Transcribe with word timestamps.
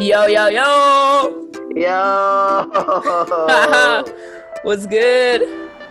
Yo, 0.00 0.24
yo, 0.24 0.48
yo. 0.48 1.50
Yo, 1.76 2.70
What's 4.62 4.86
good? 4.86 5.42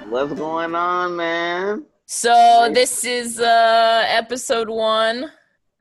what's 0.10 0.34
going 0.34 0.74
on, 0.74 1.16
man? 1.16 1.86
So 2.08 2.72
this 2.74 3.06
is 3.06 3.40
uh 3.40 4.04
episode 4.08 4.68
one 4.68 5.32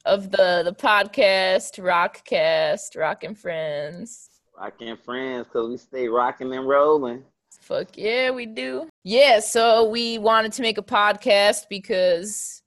of 0.04 0.30
the 0.30 0.60
the 0.62 0.74
podcast, 0.74 1.82
Rockcast, 1.82 2.98
Rockin' 2.98 3.34
Friends. 3.34 4.28
Rocking 4.54 4.98
friends, 4.98 5.46
cause 5.50 5.70
we 5.70 5.78
stay 5.78 6.06
rocking 6.06 6.52
and 6.52 6.68
rolling. 6.68 7.24
Fuck 7.62 7.96
yeah, 7.96 8.30
we 8.30 8.44
do. 8.44 8.90
Yeah, 9.04 9.40
so 9.40 9.88
we 9.88 10.18
wanted 10.18 10.52
to 10.52 10.60
make 10.60 10.76
a 10.76 10.82
podcast 10.82 11.64
because 11.70 12.62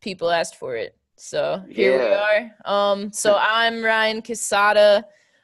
people 0.00 0.30
asked 0.30 0.56
for 0.56 0.74
it. 0.74 0.96
So 1.16 1.62
here 1.68 1.98
we 1.98 2.14
are. 2.14 2.54
Um, 2.64 3.10
so 3.10 3.36
I'm 3.40 3.82
Ryan 3.82 4.20
Cassata. 4.22 5.02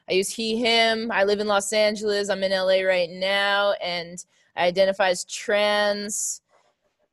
I 0.09 0.13
use 0.13 0.29
he, 0.29 0.57
him. 0.57 1.11
I 1.11 1.25
live 1.25 1.41
in 1.41 1.47
Los 1.47 1.73
Angeles. 1.73 2.29
I'm 2.29 2.43
in 2.43 2.53
LA 2.53 2.83
right 2.87 3.09
now, 3.11 3.73
and 3.83 4.23
I 4.55 4.67
identify 4.67 5.09
as 5.09 5.25
trans, 5.25 6.43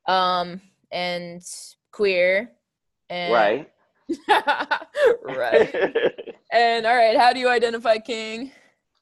um, 0.07 0.59
and 0.91 1.41
queer. 1.91 2.51
And 3.09 3.34
Right. 3.34 3.71
right. 5.23 5.95
And 6.51 6.87
all 6.87 6.95
right, 6.95 7.15
how 7.15 7.31
do 7.31 7.39
you 7.39 7.48
identify, 7.48 7.99
King? 7.99 8.51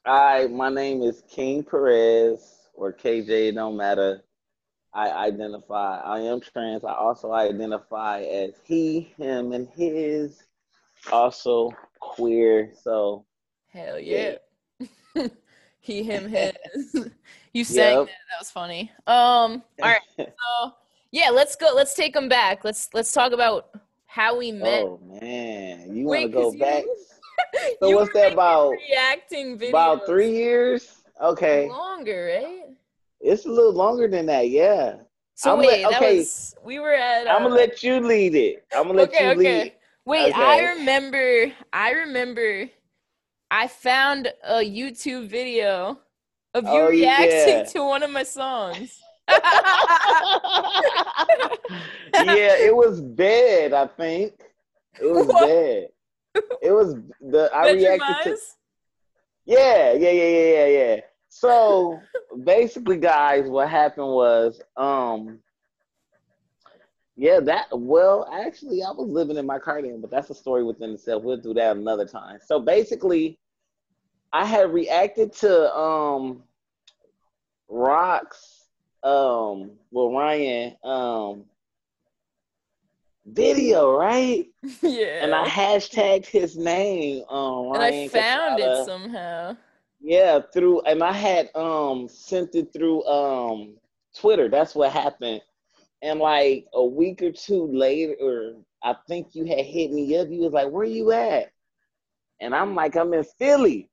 Hi, 0.04 0.46
my 0.48 0.68
name 0.68 1.00
is 1.00 1.22
King 1.30 1.62
Perez 1.62 2.68
or 2.74 2.92
KJ, 2.92 3.54
no 3.54 3.72
matter. 3.72 4.22
I 4.94 5.10
identify, 5.10 6.00
I 6.00 6.20
am 6.20 6.40
trans. 6.40 6.84
I 6.84 6.94
also 6.94 7.32
identify 7.32 8.22
as 8.22 8.54
he, 8.64 9.12
him, 9.16 9.52
and 9.52 9.68
his. 9.68 10.42
Also 11.12 11.70
queer. 12.00 12.72
So, 12.82 13.24
Hell 13.68 13.98
yeah. 14.00 14.36
he, 15.80 16.02
him, 16.02 16.28
his. 16.28 16.52
you 17.52 17.64
sang 17.64 17.98
Yep. 17.98 18.06
that. 18.06 18.12
That 18.30 18.40
was 18.40 18.50
funny. 18.50 18.90
Um. 19.06 19.62
All 19.82 19.88
right. 19.90 20.00
So 20.18 20.74
yeah, 21.12 21.30
let's 21.30 21.54
go. 21.56 21.70
Let's 21.74 21.94
take 21.94 22.14
them 22.14 22.28
back. 22.28 22.64
Let's 22.64 22.88
let's 22.94 23.12
talk 23.12 23.32
about 23.32 23.70
how 24.06 24.36
we 24.38 24.50
met. 24.52 24.82
oh 24.84 25.00
man, 25.20 25.94
you 25.94 26.06
want 26.06 26.22
to 26.22 26.28
go 26.28 26.44
'cause 26.46 26.54
you- 26.54 26.60
back? 26.60 26.84
So 27.80 27.90
what's 27.90 28.12
that 28.14 28.32
about? 28.32 28.72
Reacting 28.72 29.58
videos. 29.58 29.68
About 29.68 30.06
three 30.06 30.32
years? 30.32 31.02
Okay. 31.22 31.68
Longer, 31.68 32.42
right? 32.42 32.67
It's 33.20 33.46
a 33.46 33.50
little 33.50 33.72
longer 33.72 34.08
than 34.08 34.26
that, 34.26 34.50
yeah. 34.50 34.96
So 35.34 35.52
I'm 35.52 35.58
wait, 35.58 35.84
let- 35.84 35.94
okay. 35.94 36.18
was 36.18 36.54
we 36.64 36.78
were 36.78 36.94
at. 36.94 37.28
I'm 37.28 37.42
uh, 37.42 37.48
gonna 37.48 37.54
let 37.54 37.82
you 37.82 38.00
lead 38.00 38.34
it. 38.34 38.64
I'm 38.74 38.84
gonna 38.86 38.98
let 38.98 39.08
okay, 39.10 39.24
you 39.24 39.30
okay. 39.32 39.62
lead. 39.64 39.72
Wait, 40.04 40.34
I 40.34 40.60
remember. 40.76 41.52
I 41.72 41.90
remember. 41.92 42.68
I 43.50 43.66
found 43.66 44.28
a 44.44 44.56
YouTube 44.56 45.28
video 45.28 45.98
of 46.54 46.64
you 46.64 46.70
Oh, 46.70 46.88
reacting 46.88 47.58
yeah. 47.58 47.64
to 47.64 47.84
one 47.84 48.02
of 48.02 48.10
my 48.10 48.22
songs. 48.22 48.98
yeah, 49.28 49.38
it 52.14 52.74
was 52.74 53.00
bad, 53.00 53.72
I 53.72 53.86
think. 53.86 54.34
It 55.00 55.06
was 55.06 55.26
What? 55.26 55.40
bad. 55.40 55.88
It 56.62 56.72
was 56.72 56.96
the 57.20 57.50
I 57.54 57.70
reacted 57.72 58.16
to 58.24 58.38
Yeah, 59.44 59.92
yeah, 59.92 60.10
yeah, 60.10 60.28
yeah, 60.28 60.54
yeah, 60.54 60.66
yeah. 60.66 61.00
So 61.28 62.00
basically, 62.44 62.96
guys, 62.96 63.48
what 63.48 63.68
happened 63.68 64.08
was, 64.08 64.60
um, 64.76 65.40
yeah, 67.16 67.40
that 67.40 67.66
well, 67.72 68.28
actually, 68.32 68.82
I 68.82 68.90
was 68.92 69.08
living 69.08 69.36
in 69.36 69.46
my 69.46 69.58
car 69.58 69.82
then, 69.82 70.00
but 70.00 70.10
that's 70.10 70.30
a 70.30 70.34
story 70.34 70.62
within 70.62 70.90
itself. 70.90 71.22
We'll 71.24 71.36
do 71.36 71.52
that 71.54 71.76
another 71.76 72.06
time. 72.06 72.38
So 72.44 72.60
basically, 72.60 73.38
I 74.32 74.44
had 74.44 74.72
reacted 74.72 75.32
to 75.34 75.74
um 75.74 76.44
Rock's 77.68 78.66
um 79.02 79.72
well 79.90 80.12
Ryan 80.12 80.76
um 80.84 81.44
video, 83.26 83.90
right? 83.96 84.46
yeah. 84.82 85.24
And 85.24 85.34
I 85.34 85.46
hashtagged 85.46 86.26
his 86.26 86.56
name, 86.56 87.24
um 87.28 87.74
and 87.74 87.82
I 87.82 88.08
found 88.08 88.60
Cassata. 88.60 88.82
it 88.82 88.86
somehow. 88.86 89.56
Yeah, 90.00 90.40
through 90.52 90.82
and 90.82 91.02
I 91.02 91.12
had 91.12 91.54
um 91.54 92.08
sent 92.08 92.54
it 92.54 92.72
through 92.72 93.04
um 93.04 93.76
Twitter. 94.16 94.48
That's 94.48 94.74
what 94.74 94.92
happened. 94.92 95.40
And 96.02 96.20
like 96.20 96.66
a 96.72 96.84
week 96.84 97.22
or 97.22 97.32
two 97.32 97.66
later, 97.66 98.14
or 98.20 98.54
I 98.82 98.94
think 99.08 99.34
you 99.34 99.44
had 99.44 99.64
hit 99.64 99.90
me 99.90 100.16
up. 100.16 100.28
You 100.30 100.42
was 100.42 100.52
like, 100.52 100.70
"Where 100.70 100.82
are 100.82 100.84
you 100.84 101.10
at?" 101.12 101.50
And 102.40 102.54
I'm 102.54 102.74
like, 102.74 102.96
"I'm 102.96 103.12
in 103.12 103.24
Philly." 103.24 103.90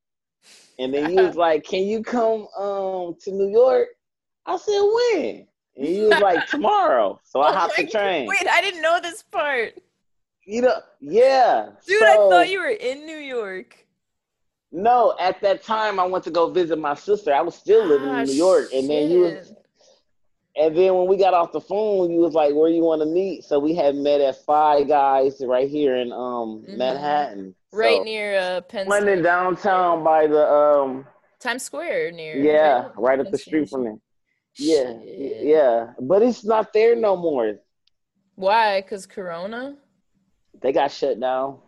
And 0.78 0.94
then 0.94 1.10
you 1.10 1.26
was 1.26 1.36
like, 1.36 1.64
"Can 1.64 1.84
you 1.84 2.04
come 2.04 2.48
um 2.58 3.16
to 3.22 3.32
New 3.32 3.50
York?" 3.50 3.88
I 4.46 4.58
said, 4.58 4.82
"When?" 4.82 5.48
And 5.78 5.88
you 5.88 6.10
was 6.10 6.20
like, 6.22 6.46
"Tomorrow." 6.50 7.20
So 7.24 7.42
I 7.42 7.50
Oh 7.50 7.54
hopped 7.54 7.78
the 7.78 7.88
train. 7.88 8.28
Wait, 8.28 8.48
I 8.48 8.62
didn't 8.62 8.84
know 8.84 9.00
this 9.02 9.24
part. 9.24 9.74
You 10.46 10.62
know, 10.62 10.80
yeah. 11.00 11.70
Dude, 11.88 12.04
I 12.04 12.16
thought 12.30 12.50
you 12.50 12.60
were 12.60 12.68
in 12.68 13.08
New 13.08 13.18
York. 13.18 13.85
No, 14.72 15.16
at 15.20 15.42
that 15.42 15.64
time 15.64 16.00
I 16.00 16.06
went 16.06 16.24
to 16.26 16.32
go 16.32 16.50
visit 16.52 16.78
my 16.78 16.96
sister. 16.96 17.34
I 17.34 17.42
was 17.42 17.56
still 17.56 17.86
living 17.86 18.10
Ah, 18.10 18.22
in 18.22 18.28
New 18.28 18.34
York, 18.34 18.70
and 18.74 18.90
then 18.90 19.10
you 19.10 19.20
was, 19.20 19.54
and 20.58 20.76
then 20.76 20.96
when 20.96 21.08
we 21.08 21.18
got 21.18 21.34
off 21.34 21.52
the 21.52 21.62
phone, 21.62 22.12
you 22.12 22.20
was 22.20 22.34
like, 22.34 22.54
"Where 22.54 22.70
you 22.70 22.84
want 22.84 23.02
to 23.02 23.06
meet?" 23.06 23.44
So 23.44 23.60
we 23.60 23.74
had 23.76 23.96
met 23.96 24.22
at 24.22 24.38
Five 24.44 24.88
Guys 24.88 25.42
right 25.46 25.70
here 25.70 25.96
in 25.96 26.12
um 26.12 26.66
Mhm. 26.68 26.78
Manhattan, 26.78 27.56
right 27.72 27.98
So, 28.00 28.04
near 28.04 28.38
uh, 28.38 28.62
Penn 28.62 28.88
one 28.88 29.08
in 29.08 29.22
downtown 29.22 30.04
by 30.04 30.28
the 30.28 30.46
um 30.52 31.08
Times 31.40 31.64
Square 31.64 32.12
near. 32.12 32.44
yeah, 32.44 32.90
right 32.98 33.20
up 33.20 33.30
the 33.32 33.38
street 33.38 33.70
from 33.70 33.84
there. 33.86 33.98
Yeah, 34.58 35.00
Shit. 35.04 35.46
yeah, 35.46 35.94
but 36.00 36.22
it's 36.24 36.44
not 36.44 36.74
there 36.74 36.96
no 36.96 37.16
more. 37.16 37.60
Why? 38.36 38.82
Cause 38.82 39.06
Corona. 39.06 39.78
They 40.62 40.72
got 40.72 40.92
shut 40.92 41.20
down. 41.20 41.60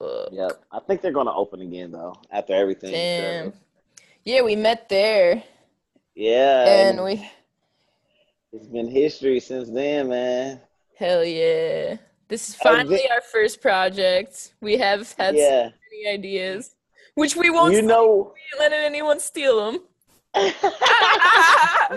Fuck. 0.00 0.28
Yep, 0.32 0.64
I 0.72 0.80
think 0.80 1.02
they're 1.02 1.12
gonna 1.12 1.34
open 1.34 1.60
again 1.60 1.90
though 1.92 2.16
after 2.30 2.54
everything. 2.54 2.92
Damn. 2.92 3.52
Yeah, 4.24 4.40
we 4.42 4.56
met 4.56 4.88
there, 4.88 5.42
Yeah, 6.14 6.64
and 6.66 7.04
we. 7.04 7.30
it's 8.52 8.66
been 8.66 8.88
history 8.88 9.40
since 9.40 9.68
then, 9.68 10.08
man. 10.08 10.60
Hell 10.96 11.22
yeah! 11.22 11.96
This 12.28 12.48
is 12.48 12.54
finally 12.54 13.10
our 13.10 13.20
first 13.20 13.60
project. 13.60 14.54
We 14.62 14.78
have 14.78 15.12
had 15.18 15.36
so 15.36 15.72
many 15.92 16.08
ideas, 16.08 16.76
which 17.14 17.36
we 17.36 17.50
won't 17.50 17.74
you 17.74 17.82
know—letting 17.82 18.78
anyone 18.78 19.20
steal 19.20 19.72
them. 19.72 19.82
Never. 20.34 20.54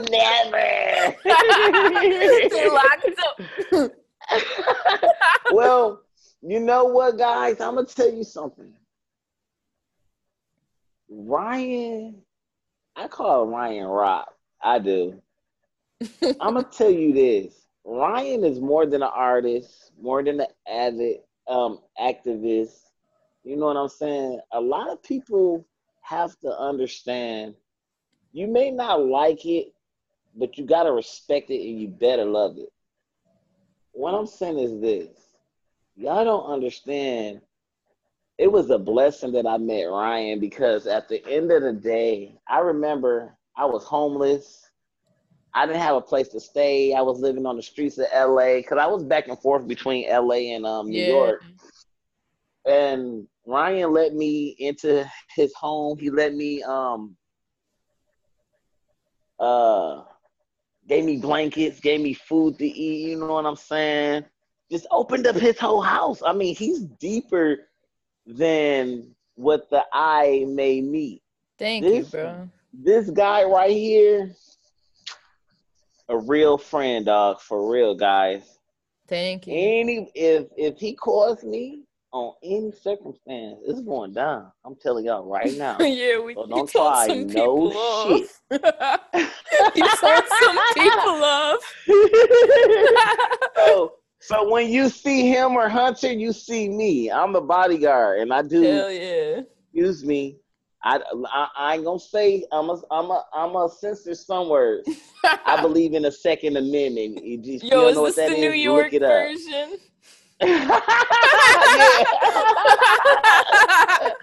They're 2.50 2.72
locked 2.72 3.10
up. 3.28 3.92
well, 5.54 6.03
you 6.46 6.60
know 6.60 6.86
what, 6.86 7.18
guys? 7.18 7.62
I'm 7.62 7.76
gonna 7.76 7.88
tell 7.88 8.12
you 8.12 8.24
something. 8.24 8.74
Ryan, 11.10 12.22
I 12.96 13.08
call 13.08 13.48
Ryan 13.48 13.88
Rock. 13.88 14.34
I 14.62 14.80
do. 14.80 15.22
I'm 16.42 16.56
gonna 16.56 16.64
tell 16.64 16.90
you 16.90 17.14
this. 17.14 17.66
Ryan 17.86 18.44
is 18.44 18.60
more 18.60 18.86
than 18.86 19.04
an 19.04 19.12
artist, 19.14 19.92
more 20.02 20.24
than 20.24 20.42
an 20.42 20.48
avid 20.68 21.18
um, 21.48 21.80
activist. 22.02 22.80
You 23.44 23.56
know 23.58 23.68
what 23.68 23.78
I'm 23.78 23.90
saying? 23.90 24.40
A 24.52 24.60
lot 24.60 24.90
of 24.90 25.02
people 25.04 25.66
have 26.02 26.38
to 26.40 26.58
understand. 26.58 27.56
You 28.34 28.48
may 28.48 28.72
not 28.72 29.06
like 29.06 29.46
it, 29.46 29.74
but 30.36 30.58
you 30.58 30.66
gotta 30.66 30.92
respect 30.92 31.50
it, 31.52 31.66
and 31.66 31.80
you 31.80 31.88
better 31.88 32.26
love 32.26 32.58
it. 32.58 32.72
What 33.92 34.14
I'm 34.14 34.28
saying 34.28 34.60
is 34.60 34.82
this: 34.82 35.23
y'all 35.96 36.24
don't 36.26 36.52
understand. 36.52 37.42
It 38.38 38.52
was 38.52 38.70
a 38.70 38.78
blessing 38.80 39.32
that 39.34 39.46
I 39.46 39.58
met 39.58 39.86
Ryan 39.86 40.40
because 40.40 40.88
at 40.88 41.08
the 41.08 41.26
end 41.28 41.52
of 41.52 41.62
the 41.64 41.74
day, 41.74 42.38
I 42.48 42.60
remember 42.60 43.38
I 43.58 43.66
was 43.66 43.84
homeless. 43.86 44.70
I 45.54 45.66
didn't 45.66 45.82
have 45.82 45.96
a 45.96 46.02
place 46.02 46.30
to 46.30 46.40
stay. 46.40 46.94
I 46.94 47.02
was 47.02 47.20
living 47.20 47.46
on 47.46 47.56
the 47.58 47.62
streets 47.64 47.98
of 48.00 48.08
LA 48.14 48.58
because 48.58 48.80
I 48.80 48.88
was 48.88 49.04
back 49.04 49.28
and 49.28 49.40
forth 49.40 49.68
between 49.68 50.10
LA 50.10 50.56
and 50.56 50.66
um, 50.66 50.90
New 50.92 51.02
Yeah. 51.02 51.04
York. 51.04 51.42
And 52.66 53.28
Ryan 53.46 53.94
let 53.94 54.14
me 54.14 54.56
into 54.60 55.10
his 55.36 55.54
home. 55.56 55.98
He 56.00 56.10
let 56.10 56.34
me 56.34 56.64
um 56.64 57.16
uh 59.40 60.04
gave 60.88 61.06
me 61.06 61.18
blankets, 61.18 61.80
gave 61.80 62.02
me 62.02 62.14
food 62.14 62.58
to 62.60 62.66
eat, 62.66 63.12
you 63.12 63.18
know 63.18 63.28
what 63.34 63.46
I'm 63.46 63.56
saying? 63.56 64.26
Just 64.72 64.88
opened 64.92 65.28
up 65.28 65.36
his 65.36 65.60
whole 65.60 65.82
house. 65.82 66.22
I 66.26 66.34
mean, 66.34 66.56
he's 66.56 66.82
deeper 66.82 67.58
than 68.26 69.14
what 69.36 69.70
the 69.70 69.86
eye 69.94 70.46
may 70.48 70.82
meet. 70.82 71.22
Thank 71.60 71.84
This- 71.86 72.06
you, 72.14 72.20
bro. 72.20 72.50
This 72.76 73.10
guy 73.12 73.44
right 73.44 73.70
here, 73.70 74.34
a 76.10 76.18
real 76.18 76.58
friend, 76.58 77.06
dog, 77.06 77.40
for 77.40 77.72
real, 77.72 77.94
guys. 77.94 78.58
Thank 79.08 79.46
you. 79.46 79.54
Any 79.56 80.10
if 80.16 80.48
if 80.58 80.80
he 80.80 80.94
calls 80.96 81.44
me 81.44 81.84
on 82.12 82.34
any 82.42 82.72
circumstance, 82.72 83.60
it's 83.68 83.82
going 83.82 84.14
down. 84.14 84.52
I'm 84.66 84.76
telling 84.76 85.06
y'all 85.06 85.24
right 85.24 85.54
now. 85.56 85.78
yeah, 85.82 86.20
we 86.20 86.34
So 86.34 86.48
don't 86.48 86.68
try 86.70 87.06
some 87.08 87.28
no 87.28 87.70
people 87.70 87.78
off. 87.78 88.08
shit. 88.08 88.30
you 89.76 89.88
told 90.00 90.24
some 90.42 90.60
people 90.74 91.24
off. 91.24 91.60
so, 93.56 93.94
so 94.26 94.50
when 94.50 94.70
you 94.70 94.90
see 94.90 95.28
him 95.28 95.54
or 95.54 95.70
Hunter, 95.70 96.12
you 96.12 96.34
see 96.34 96.70
me. 96.70 97.12
I'm 97.12 97.34
the 97.34 97.42
bodyguard, 97.42 98.20
and 98.20 98.34
I 98.34 98.42
do 98.42 98.62
Hell 98.62 98.92
yeah. 98.92 99.42
use 99.72 100.04
me. 100.06 100.38
I, 100.84 101.00
I 101.32 101.48
I 101.58 101.76
ain't 101.76 101.86
gonna 101.86 102.00
say 102.00 102.46
I'm 102.52 102.70
a 102.70 102.82
I'm 102.92 103.10
a 103.12 103.24
I'm 103.34 103.56
a 103.56 103.70
censor 103.70 104.14
some 104.16 104.50
words. 104.50 104.90
I 105.24 105.62
believe 105.62 105.94
in 105.94 106.06
a 106.06 106.12
Second 106.12 106.58
Amendment. 106.58 107.24
You 107.24 107.38
just, 107.38 107.64
you 107.64 107.70
Yo, 107.70 107.82
don't 107.82 107.90
is 107.90 107.96
know 107.96 108.06
this 108.06 108.18
what 108.18 108.30
the 108.30 108.36
New 108.36 108.52
is? 108.52 108.64
York 108.64 108.92
version? 108.92 109.78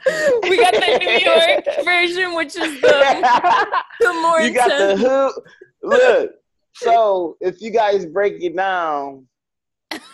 We 0.43 0.57
got 0.57 0.75
the 0.75 0.99
New 0.99 1.11
York 1.11 1.65
version, 1.85 2.35
which 2.35 2.57
is 2.57 2.81
the, 2.81 3.67
the 4.01 4.13
more 4.15 4.41
you 4.41 4.53
got 4.53 4.69
the 4.69 4.97
hook. 4.97 5.45
Look, 5.83 6.33
so 6.75 7.37
if 7.41 7.61
you 7.61 7.71
guys 7.71 8.07
break 8.07 8.43
it 8.43 8.57
down, 8.57 9.27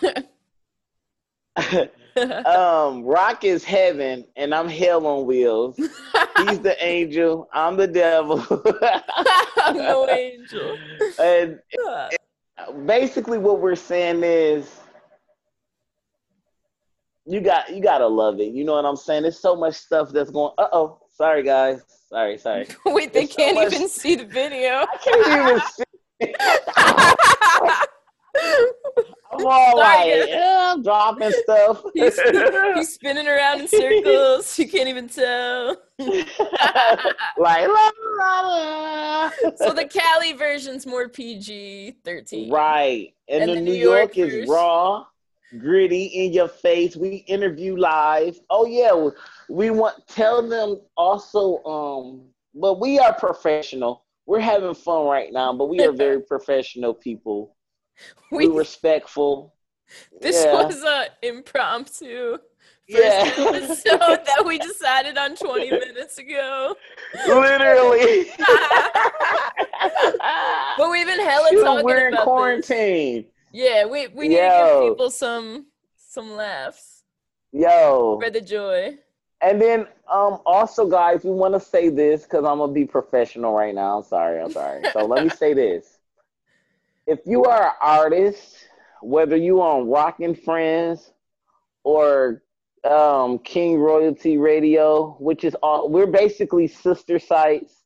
um, 2.46 3.04
Rock 3.04 3.44
is 3.44 3.64
heaven, 3.64 4.24
and 4.36 4.54
I'm 4.54 4.68
hell 4.68 5.06
on 5.06 5.26
wheels. 5.26 5.76
He's 5.76 6.60
the 6.60 6.76
angel. 6.80 7.48
I'm 7.52 7.76
the 7.76 7.86
devil. 7.86 8.44
I'm 9.62 9.76
no 9.76 10.08
angel. 10.08 10.76
and 11.20 11.58
basically, 12.86 13.38
what 13.38 13.60
we're 13.60 13.74
saying 13.76 14.22
is, 14.22 14.80
you 17.26 17.40
got 17.40 17.74
you 17.74 17.82
gotta 17.82 18.06
love 18.06 18.40
it. 18.40 18.52
You 18.52 18.64
know 18.64 18.74
what 18.74 18.84
I'm 18.84 18.96
saying? 18.96 19.22
There's 19.22 19.38
so 19.40 19.56
much 19.56 19.74
stuff 19.74 20.10
that's 20.12 20.30
going. 20.30 20.52
Uh 20.58 20.68
oh, 20.72 21.00
sorry 21.10 21.42
guys. 21.42 21.82
Sorry, 22.08 22.38
sorry. 22.38 22.68
Wait, 22.86 23.12
they 23.12 23.20
There's 23.20 23.34
can't 23.34 23.56
much- 23.56 23.72
even 23.74 23.88
see 23.88 24.14
the 24.14 24.24
video. 24.26 24.86
I 24.86 24.96
can't 25.02 25.26
even 25.26 25.60
see. 25.74 25.84
I'm 29.46 29.52
all 29.52 29.78
like, 29.78 30.28
yeah, 30.28 30.72
I'm 30.74 30.82
dropping 30.82 31.30
stuff. 31.30 31.82
he's, 31.94 32.20
he's 32.74 32.94
spinning 32.94 33.26
around 33.26 33.60
in 33.60 33.68
circles. 33.68 34.58
You 34.58 34.68
can't 34.68 34.88
even 34.88 35.08
tell. 35.08 35.76
like 35.98 37.68
la 37.68 37.90
la 38.18 38.40
la. 38.40 39.30
So 39.56 39.72
the 39.72 39.88
Cali 39.90 40.32
version's 40.34 40.86
more 40.86 41.08
PG 41.08 41.98
13. 42.04 42.52
right, 42.52 43.14
and, 43.28 43.42
And 43.42 43.50
the, 43.50 43.54
the 43.54 43.60
New 43.60 43.72
New 43.72 43.78
York, 43.78 44.16
York 44.16 44.30
is 44.30 44.48
raw, 44.48 45.06
gritty, 45.58 46.04
in 46.04 46.32
your 46.32 46.48
face. 46.48 46.96
We 46.96 47.24
interview 47.26 47.76
live. 47.76 48.38
Oh 48.50 48.66
yeah, 48.66 49.10
we 49.48 49.70
want 49.70 50.06
tell 50.08 50.46
them 50.46 50.80
also. 50.96 51.62
Um, 51.64 52.22
but 52.54 52.80
we 52.80 52.98
are 52.98 53.14
professional. 53.14 54.04
We're 54.26 54.40
having 54.40 54.74
fun 54.74 55.06
right 55.06 55.32
now, 55.32 55.52
but 55.52 55.66
we 55.66 55.80
are 55.80 55.92
very 55.92 56.20
professional 56.20 56.92
people. 56.94 57.55
We, 58.32 58.46
respectful. 58.48 59.54
this 60.20 60.44
yeah. 60.44 60.52
was 60.52 60.82
a 60.82 61.06
impromptu 61.22 62.32
first 62.32 62.42
Yeah. 62.88 63.32
episode 63.38 64.20
that 64.26 64.42
we 64.44 64.58
decided 64.70 65.16
on 65.18 65.36
20 65.36 65.70
minutes 65.70 66.18
ago. 66.18 66.74
Literally. 67.26 68.30
But 70.78 70.90
we've 70.90 71.06
been 71.06 71.20
hella 71.20 71.48
Shoot, 71.50 71.62
talking 71.64 71.84
we're 71.84 72.08
in 72.08 72.14
about 72.14 72.18
this. 72.20 72.24
quarantine. 72.24 73.24
Yeah, 73.52 73.86
we, 73.86 74.08
we 74.08 74.28
need 74.28 74.36
to 74.36 74.78
give 74.82 74.90
people 74.92 75.10
some 75.10 75.66
some 75.96 76.32
laughs. 76.36 77.02
Yo. 77.52 78.18
For 78.22 78.30
the 78.30 78.40
joy. 78.40 78.98
And 79.40 79.60
then 79.60 79.86
um 80.10 80.40
also 80.44 80.86
guys, 80.88 81.24
we 81.24 81.30
want 81.30 81.54
to 81.54 81.60
say 81.60 81.88
this 81.88 82.24
because 82.24 82.44
I'm 82.44 82.58
gonna 82.58 82.72
be 82.72 82.84
professional 82.84 83.54
right 83.54 83.74
now. 83.74 83.98
I'm 83.98 84.04
sorry, 84.04 84.40
I'm 84.40 84.50
sorry. 84.52 84.82
So 84.92 85.06
let 85.06 85.24
me 85.24 85.30
say 85.30 85.54
this. 85.54 85.95
If 87.06 87.20
you 87.24 87.44
are 87.44 87.66
an 87.66 87.72
artist, 87.80 88.56
whether 89.00 89.36
you 89.36 89.60
on 89.62 89.88
Rockin' 89.88 90.34
Friends 90.34 91.12
or 91.84 92.42
um 92.84 93.38
King 93.40 93.78
Royalty 93.78 94.38
Radio, 94.38 95.16
which 95.20 95.44
is 95.44 95.54
all 95.62 95.88
we're 95.88 96.06
basically 96.06 96.66
sister 96.66 97.18
sites, 97.18 97.82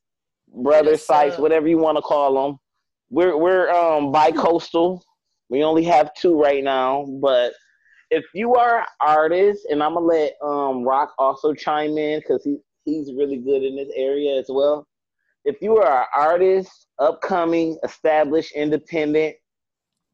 brother 0.53 0.97
sites, 0.97 1.35
sir. 1.35 1.41
whatever 1.41 1.67
you 1.67 1.77
want 1.77 1.97
to 1.97 2.01
call 2.01 2.47
them. 2.49 2.59
We're 3.09 3.37
we're 3.37 3.69
um 3.69 4.11
bi-coastal. 4.11 5.03
We 5.49 5.63
only 5.63 5.83
have 5.83 6.13
two 6.13 6.39
right 6.39 6.63
now, 6.63 7.05
but 7.21 7.53
if 8.09 8.25
you 8.33 8.55
are 8.55 8.79
an 8.79 8.85
artist, 9.01 9.67
and 9.69 9.83
I'm 9.83 9.93
gonna 9.93 10.05
let 10.05 10.33
um 10.43 10.83
Rock 10.83 11.13
also 11.19 11.53
chime 11.53 11.97
in 11.97 12.19
because 12.19 12.43
he 12.43 12.57
he's 12.85 13.13
really 13.13 13.37
good 13.37 13.63
in 13.63 13.75
this 13.75 13.91
area 13.95 14.39
as 14.39 14.47
well. 14.49 14.87
If 15.43 15.61
you 15.61 15.77
are 15.77 16.01
an 16.01 16.07
artist, 16.15 16.87
upcoming, 16.99 17.77
established, 17.83 18.53
independent, 18.55 19.35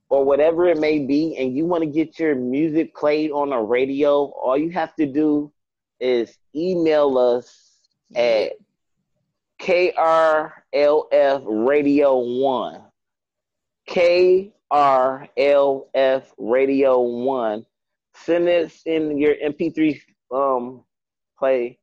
or 0.10 0.24
whatever 0.24 0.68
it 0.68 0.80
may 0.80 1.00
be, 1.00 1.36
and 1.38 1.56
you 1.56 1.66
want 1.66 1.84
to 1.84 1.90
get 1.90 2.18
your 2.18 2.34
music 2.36 2.96
played 2.96 3.32
on 3.32 3.52
a 3.52 3.62
radio, 3.62 4.26
all 4.42 4.58
you 4.58 4.70
have 4.72 4.96
to 4.96 5.06
do 5.06 5.52
is 6.00 6.38
email 6.56 7.18
us 7.18 7.80
at 8.16 8.54
KRLF 9.60 10.52
Radio 11.68 12.18
One. 12.20 12.84
KRLF 13.90 14.52
Radio 16.38 17.02
One. 17.02 17.66
Send 18.16 18.48
us 18.48 18.82
in 18.86 19.18
your 19.18 19.36
MP3 19.36 20.00
um 20.32 20.84
play 21.38 21.80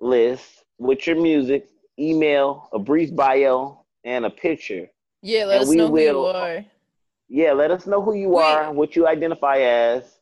list 0.00 0.64
with 0.78 1.06
your 1.06 1.16
music, 1.16 1.68
email, 1.98 2.68
a 2.72 2.78
brief 2.78 3.14
bio, 3.14 3.84
and 4.04 4.24
a 4.24 4.30
picture. 4.30 4.88
Yeah, 5.22 5.44
let 5.46 5.60
And 5.60 5.62
us 5.62 5.68
we 5.68 5.76
know 5.76 5.88
who 5.90 5.98
you 6.00 6.24
are. 6.24 6.64
Yeah, 7.28 7.52
let 7.52 7.70
us 7.70 7.86
know 7.86 8.02
who 8.02 8.14
you 8.14 8.36
Wait. 8.36 8.44
are, 8.44 8.72
what 8.72 8.96
you 8.96 9.06
identify 9.06 9.58
as. 9.58 10.18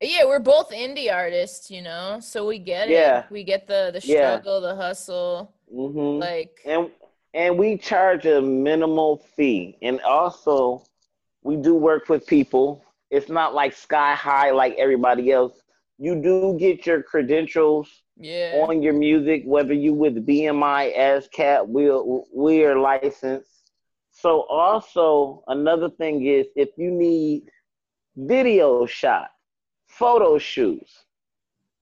Yeah, 0.00 0.24
we're 0.24 0.40
both 0.40 0.70
indie 0.70 1.12
artists, 1.12 1.70
you 1.70 1.82
know, 1.82 2.18
so 2.20 2.46
we 2.46 2.58
get 2.58 2.88
it. 2.88 2.92
Yeah. 2.92 3.24
We 3.30 3.44
get 3.44 3.66
the 3.66 3.90
the 3.92 4.00
Yeah. 4.00 4.36
struggle, 4.40 4.60
the 4.60 4.74
hustle, 4.74 5.52
hmm 5.70 6.18
like 6.20 6.60
and 6.64 6.90
and 7.34 7.58
we 7.58 7.76
charge 7.76 8.26
a 8.26 8.40
minimal 8.40 9.18
fee 9.36 9.76
and 9.82 10.00
also 10.02 10.82
we 11.42 11.56
do 11.56 11.74
work 11.74 12.08
with 12.08 12.26
people 12.26 12.82
it's 13.10 13.28
not 13.28 13.54
like 13.54 13.72
sky 13.72 14.14
high 14.14 14.50
like 14.50 14.74
everybody 14.78 15.30
else 15.32 15.62
you 15.98 16.14
do 16.20 16.56
get 16.58 16.86
your 16.86 17.02
credentials 17.02 18.02
yeah. 18.20 18.64
on 18.66 18.82
your 18.82 18.92
music 18.92 19.42
whether 19.46 19.72
you 19.72 19.92
with 19.92 20.26
bmi 20.26 20.96
ascap 20.96 21.66
we're, 21.66 22.02
we're 22.32 22.78
licensed. 22.78 23.48
So 24.10 24.42
also 24.42 25.42
another 25.48 25.88
thing 25.90 26.26
is 26.26 26.46
if 26.56 26.70
you 26.76 26.90
need 26.90 27.44
video 28.16 28.86
shot 28.86 29.30
photo 29.86 30.38
shoots 30.38 31.04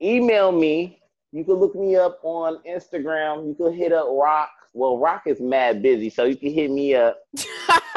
email 0.03 0.53
me. 0.53 1.01
You 1.33 1.45
can 1.45 1.55
look 1.55 1.75
me 1.75 1.97
up 1.97 2.21
on 2.23 2.59
instagram. 2.69 3.47
You 3.47 3.55
can 3.55 3.75
hit 3.75 3.93
up 3.93 4.07
rock. 4.11 4.51
Well 4.73 4.99
rock 4.99 5.23
is 5.27 5.41
mad 5.41 5.83
busy 5.83 6.11
so 6.11 6.25
you 6.25 6.37
can 6.37 6.53
hit 6.53 6.71
me 6.71 6.95
up 6.95 7.19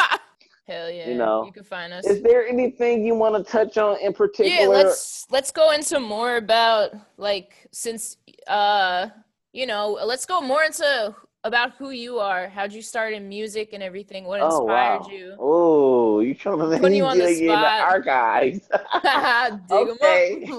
Hell 0.67 0.89
yeah. 0.91 1.09
You 1.09 1.15
know, 1.15 1.43
you 1.45 1.51
can 1.51 1.63
find 1.63 1.91
us. 1.91 2.05
is 2.05 2.21
there 2.21 2.45
anything 2.47 3.03
you 3.05 3.15
want 3.15 3.35
to 3.35 3.51
touch 3.51 3.77
on 3.77 3.97
in 3.99 4.13
particular 4.13 4.57
Yeah, 4.59 4.67
let's 4.67 5.25
let's 5.29 5.51
go 5.51 5.71
into 5.71 5.99
more 5.99 6.37
about 6.37 6.91
like 7.17 7.67
since 7.71 8.17
uh 8.47 9.07
you 9.53 9.65
know, 9.65 9.99
let's 10.05 10.25
go 10.25 10.39
more 10.39 10.63
into 10.63 11.13
about 11.43 11.73
who 11.73 11.89
you 11.89 12.19
are. 12.19 12.47
How'd 12.47 12.71
you 12.71 12.83
start 12.83 13.13
in 13.13 13.27
music 13.27 13.73
and 13.73 13.81
everything? 13.81 14.25
What 14.25 14.39
oh 14.41 14.45
inspired 14.61 14.99
wow 15.01 15.07
you? 15.09 15.35
oh 15.39 16.19
you 16.21 16.35
trying 16.35 16.59
to 16.59 16.77
Putting 16.77 16.97
you 16.97 17.05
on 17.05 17.17
the 17.17 17.25
dig 17.25 17.41
in 17.41 17.49
spot. 17.49 17.81
archives 17.81 18.69
Okay. 19.71 20.45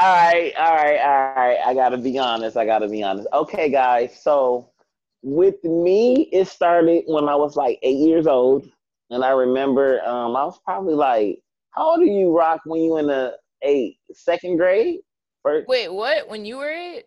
All 0.00 0.12
right, 0.16 0.52
all 0.58 0.74
right, 0.74 0.98
all 0.98 1.34
right. 1.36 1.58
I 1.64 1.72
gotta 1.74 1.96
be 1.98 2.18
honest. 2.18 2.56
I 2.56 2.64
gotta 2.66 2.88
be 2.88 3.02
honest. 3.02 3.28
Okay, 3.32 3.70
guys. 3.70 4.18
So 4.20 4.70
with 5.24 5.64
me, 5.64 6.28
it 6.32 6.46
started 6.46 7.04
when 7.06 7.28
I 7.28 7.34
was 7.34 7.56
like 7.56 7.78
eight 7.82 7.96
years 7.96 8.26
old, 8.26 8.68
and 9.10 9.24
I 9.24 9.30
remember 9.30 10.00
um, 10.04 10.36
I 10.36 10.44
was 10.44 10.60
probably 10.64 10.94
like, 10.94 11.40
how 11.70 11.92
old 11.92 12.00
are 12.00 12.04
you, 12.04 12.36
Rock? 12.36 12.60
When 12.66 12.82
you 12.82 12.98
in 12.98 13.06
the 13.06 13.36
eight 13.62 13.96
second 14.12 14.58
grade? 14.58 15.00
First, 15.42 15.66
Wait, 15.66 15.88
what? 15.88 16.28
When 16.28 16.44
you 16.44 16.58
were 16.58 16.70
eight? 16.70 17.04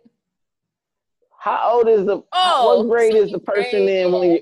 how 1.40 1.72
old 1.74 1.88
is 1.88 2.06
the? 2.06 2.24
Oh, 2.34 2.84
what 2.84 2.90
grade 2.90 3.16
is 3.16 3.32
the 3.32 3.40
person 3.40 3.86
grade, 3.86 3.90
in 3.90 4.12
when 4.12 4.32
you 4.32 4.42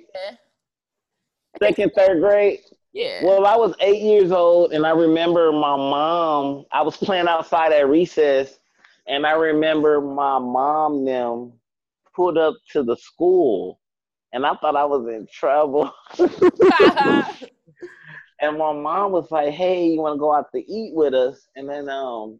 second, 1.62 1.91
third 1.96 2.22
grade? 2.22 2.62
Yeah. 2.94 3.25
Well, 3.25 3.46
I 3.46 3.58
was 3.58 3.75
eight 3.82 4.01
years 4.01 4.32
old, 4.32 4.72
and 4.72 4.86
I 4.86 4.91
remember 4.91 5.51
my 5.51 5.75
mom. 5.75 6.65
I 6.72 6.82
was 6.82 6.96
playing 6.96 7.27
outside 7.27 7.74
at 7.74 7.89
recess, 7.89 8.58
and 9.05 9.25
I 9.25 9.34
remember 9.34 10.00
my 10.00 10.39
mom 10.39 11.03
them 11.03 11.53
pulled 12.15 12.38
up 12.38 12.55
to 12.72 12.84
the 12.84 12.95
school, 12.95 13.79
and 14.34 14.45
I 14.45 14.55
thought 14.55 14.75
I 14.75 14.86
was 14.86 15.07
in 15.07 15.27
trouble. 15.31 15.91
and 18.39 18.57
my 18.57 18.74
mom 18.74 19.12
was 19.12 19.29
like, 19.31 19.50
"Hey, 19.53 19.88
you 19.88 20.01
want 20.01 20.15
to 20.15 20.19
go 20.19 20.34
out 20.34 20.51
to 20.53 20.60
eat 20.60 20.93
with 20.93 21.13
us?" 21.13 21.48
And 21.55 21.69
then 21.69 21.89
um, 21.89 22.39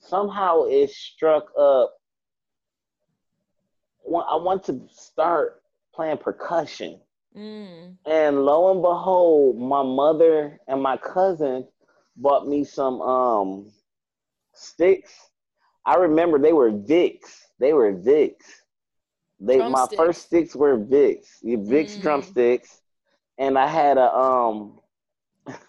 somehow 0.00 0.64
it 0.64 0.90
struck 0.90 1.46
up. 1.58 1.94
I 4.06 4.36
want 4.36 4.64
to 4.64 4.80
start 4.90 5.62
playing 5.94 6.18
percussion. 6.18 7.00
Mm. 7.36 7.96
And 8.06 8.44
lo 8.44 8.72
and 8.72 8.80
behold, 8.80 9.58
my 9.58 9.82
mother 9.82 10.58
and 10.66 10.82
my 10.82 10.96
cousin 10.96 11.66
bought 12.16 12.48
me 12.48 12.64
some 12.64 13.00
um 13.02 13.70
sticks. 14.54 15.12
I 15.84 15.96
remember 15.96 16.38
they 16.38 16.52
were 16.52 16.70
Vicks. 16.70 17.47
They 17.58 17.72
were 17.72 17.92
Vicks. 17.92 18.34
They 19.40 19.58
my 19.58 19.86
first 19.96 20.22
sticks 20.22 20.54
were 20.54 20.78
Vicks. 20.78 21.42
Vicks 21.44 21.96
mm. 21.96 22.02
drumsticks. 22.02 22.80
And 23.38 23.58
I 23.58 23.68
had 23.68 23.98
a 23.98 24.12
um 24.14 24.80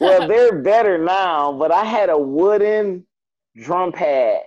well, 0.00 0.28
they're 0.28 0.60
better 0.60 0.98
now, 0.98 1.52
but 1.52 1.72
I 1.72 1.84
had 1.84 2.10
a 2.10 2.18
wooden 2.18 3.06
drum 3.56 3.92
pad 3.92 4.40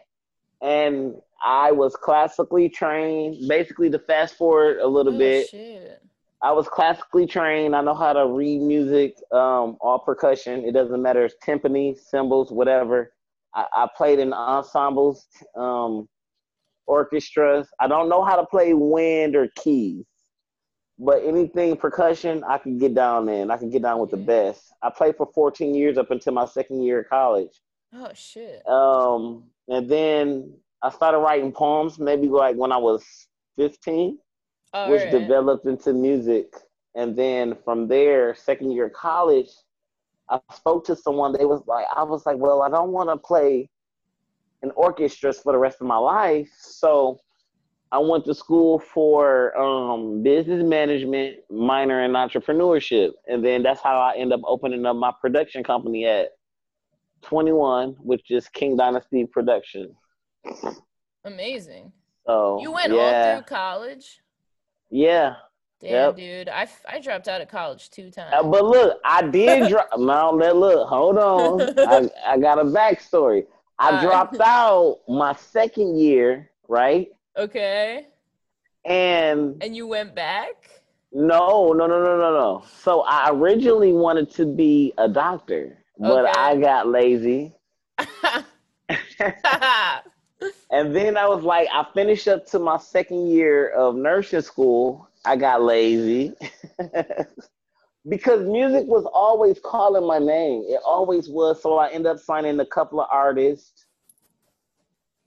and 0.62 1.15
I 1.44 1.72
was 1.72 1.96
classically 1.96 2.70
trained. 2.70 3.48
Basically, 3.48 3.89
to 3.89 4.00
fast 4.00 4.36
forward 4.36 4.80
a 4.80 4.88
little 4.88 5.15
oh, 5.15 5.18
bit, 5.18 5.50
shit. 5.50 6.01
I 6.42 6.51
was 6.51 6.68
classically 6.68 7.25
trained. 7.25 7.75
I 7.75 7.82
know 7.82 7.94
how 7.94 8.13
to 8.13 8.27
read 8.27 8.62
music, 8.62 9.15
um, 9.32 9.77
all 9.82 10.00
percussion. 10.04 10.63
It 10.65 10.74
doesn't 10.74 11.01
matter, 11.01 11.25
it's 11.25 11.36
timpani, 11.44 11.98
cymbals, 11.98 12.51
whatever. 12.51 13.13
I, 13.55 13.65
I 13.74 13.88
played 13.95 14.19
in 14.19 14.33
ensembles, 14.33 15.25
um, 15.55 16.07
orchestras. 16.85 17.67
I 17.79 17.88
don't 17.88 18.09
know 18.09 18.24
how 18.24 18.35
to 18.35 18.45
play 18.45 18.74
wind 18.74 19.35
or 19.35 19.47
keys, 19.55 20.05
but 21.00 21.24
anything 21.24 21.77
percussion, 21.77 22.43
I 22.47 22.57
can 22.57 22.77
get 22.77 22.93
down 22.93 23.29
in. 23.29 23.50
I 23.50 23.57
can 23.57 23.69
get 23.69 23.81
down 23.81 24.00
with 24.00 24.12
the 24.12 24.17
best. 24.17 24.74
I 24.83 24.89
played 24.89 25.15
for 25.15 25.29
14 25.33 25.74
years 25.74 25.97
up 25.97 26.12
until 26.12 26.33
my 26.33 26.45
second 26.45 26.83
year 26.83 27.01
of 27.01 27.09
college. 27.09 27.62
Oh 27.93 28.12
shit. 28.13 28.67
Um, 28.67 29.45
and 29.67 29.89
then 29.89 30.53
I 30.81 30.89
started 30.89 31.19
writing 31.19 31.51
poems 31.51 31.97
maybe 31.97 32.27
like 32.27 32.55
when 32.55 32.71
I 32.71 32.77
was 32.77 33.03
15, 33.57 34.17
oh, 34.74 34.91
which 34.91 35.01
right. 35.01 35.12
developed 35.12 35.65
into 35.65 35.93
music. 35.93 36.47
And 36.95 37.15
then 37.15 37.57
from 37.65 37.88
there, 37.88 38.35
second 38.35 38.71
year 38.71 38.85
of 38.88 38.93
college, 38.93 39.50
I 40.29 40.39
spoke 40.53 40.86
to 40.86 40.96
someone. 40.96 41.34
They 41.34 41.46
was 41.46 41.62
like, 41.67 41.86
I 41.96 42.03
was 42.03 42.25
like, 42.25 42.38
well, 42.38 42.62
I 42.62 42.70
don't 42.70 42.91
want 42.91 43.10
to 43.10 43.17
play 43.17 43.70
in 44.63 44.72
orchestras 44.72 45.39
for 45.39 45.53
the 45.53 45.60
rest 45.60 45.77
of 45.82 45.88
my 45.88 45.98
life. 45.98 46.50
So 46.60 47.20
I 47.91 48.00
went 48.00 48.25
to 48.25 48.34
school 48.34 48.79
for 48.79 49.55
um, 49.58 50.24
business 50.24 50.63
management, 50.63 51.38
minor 51.50 52.03
in 52.03 52.12
entrepreneurship. 52.12 53.12
And 53.27 53.46
then 53.46 53.63
that's 53.63 53.82
how 53.82 54.00
I 54.00 54.17
end 54.17 54.34
up 54.34 54.41
opening 54.46 54.86
up 54.86 54.96
my 54.96 55.13
production 55.22 55.63
company 55.63 56.05
at 56.05 56.29
21, 57.22 57.96
which 58.00 58.32
is 58.32 58.50
King 58.50 58.75
Dynasty 58.75 59.25
Production. 59.25 59.96
Amazing. 61.24 61.91
So 62.25 62.60
you 62.62 62.72
went 62.72 62.91
yeah. 62.91 63.00
all 63.00 63.36
through 63.36 63.46
college. 63.46 64.20
Yeah. 64.89 65.36
Damn, 65.82 65.91
yep. 65.91 66.15
dude, 66.15 66.50
I, 66.50 66.67
I 66.89 67.00
dropped 67.00 67.27
out 67.27 67.41
of 67.41 67.50
college 67.50 67.89
two 67.89 68.10
times. 68.10 68.34
Uh, 68.34 68.44
but 68.44 68.63
look, 68.63 69.00
I 69.03 69.22
did 69.24 69.70
drop. 69.70 69.89
now 69.98 70.32
let 70.32 70.55
look, 70.55 70.88
hold 70.88 71.17
on. 71.17 71.62
I, 71.77 72.10
I 72.25 72.38
got 72.38 72.60
a 72.60 72.63
backstory. 72.63 73.46
I 73.77 74.01
dropped 74.01 74.39
out 74.39 75.00
my 75.08 75.34
second 75.34 76.00
year, 76.00 76.50
right? 76.70 77.10
Okay. 77.38 78.08
And 78.86 79.62
and 79.62 79.75
you 79.75 79.88
went 79.88 80.15
back? 80.15 80.70
No, 81.12 81.74
no, 81.74 81.88
no, 81.88 82.03
no, 82.03 82.17
no, 82.17 82.34
no. 82.34 82.63
So 82.82 83.01
I 83.01 83.29
originally 83.32 83.91
wanted 83.94 84.32
to 84.32 84.46
be 84.46 84.94
a 84.98 85.10
doctor, 85.10 85.77
but 85.98 86.25
okay. 86.25 86.39
I 86.39 86.58
got 86.58 86.88
lazy. 86.88 87.53
and 90.72 90.96
then 90.96 91.17
I 91.17 91.27
was 91.27 91.44
like, 91.44 91.67
I 91.74 91.86
finished 91.94 92.27
up 92.27 92.46
to 92.48 92.60
my 92.60 92.77
second 92.77 93.29
year 93.29 93.70
of 93.70 93.96
nursing 93.96 94.41
school. 94.41 95.10
I 95.25 95.36
got 95.36 95.62
lazy 95.62 96.34
because 98.10 98.46
music 98.46 98.86
was 98.86 99.05
always 99.13 99.60
calling 99.60 100.05
my 100.05 100.20
name. 100.20 100.63
It 100.67 100.79
always 100.86 101.29
was. 101.29 101.62
So 101.62 101.77
I 101.77 101.89
ended 101.89 102.12
up 102.12 102.20
signing 102.20 102.60
a 102.60 102.65
couple 102.65 103.01
of 103.01 103.08
artists. 103.12 103.86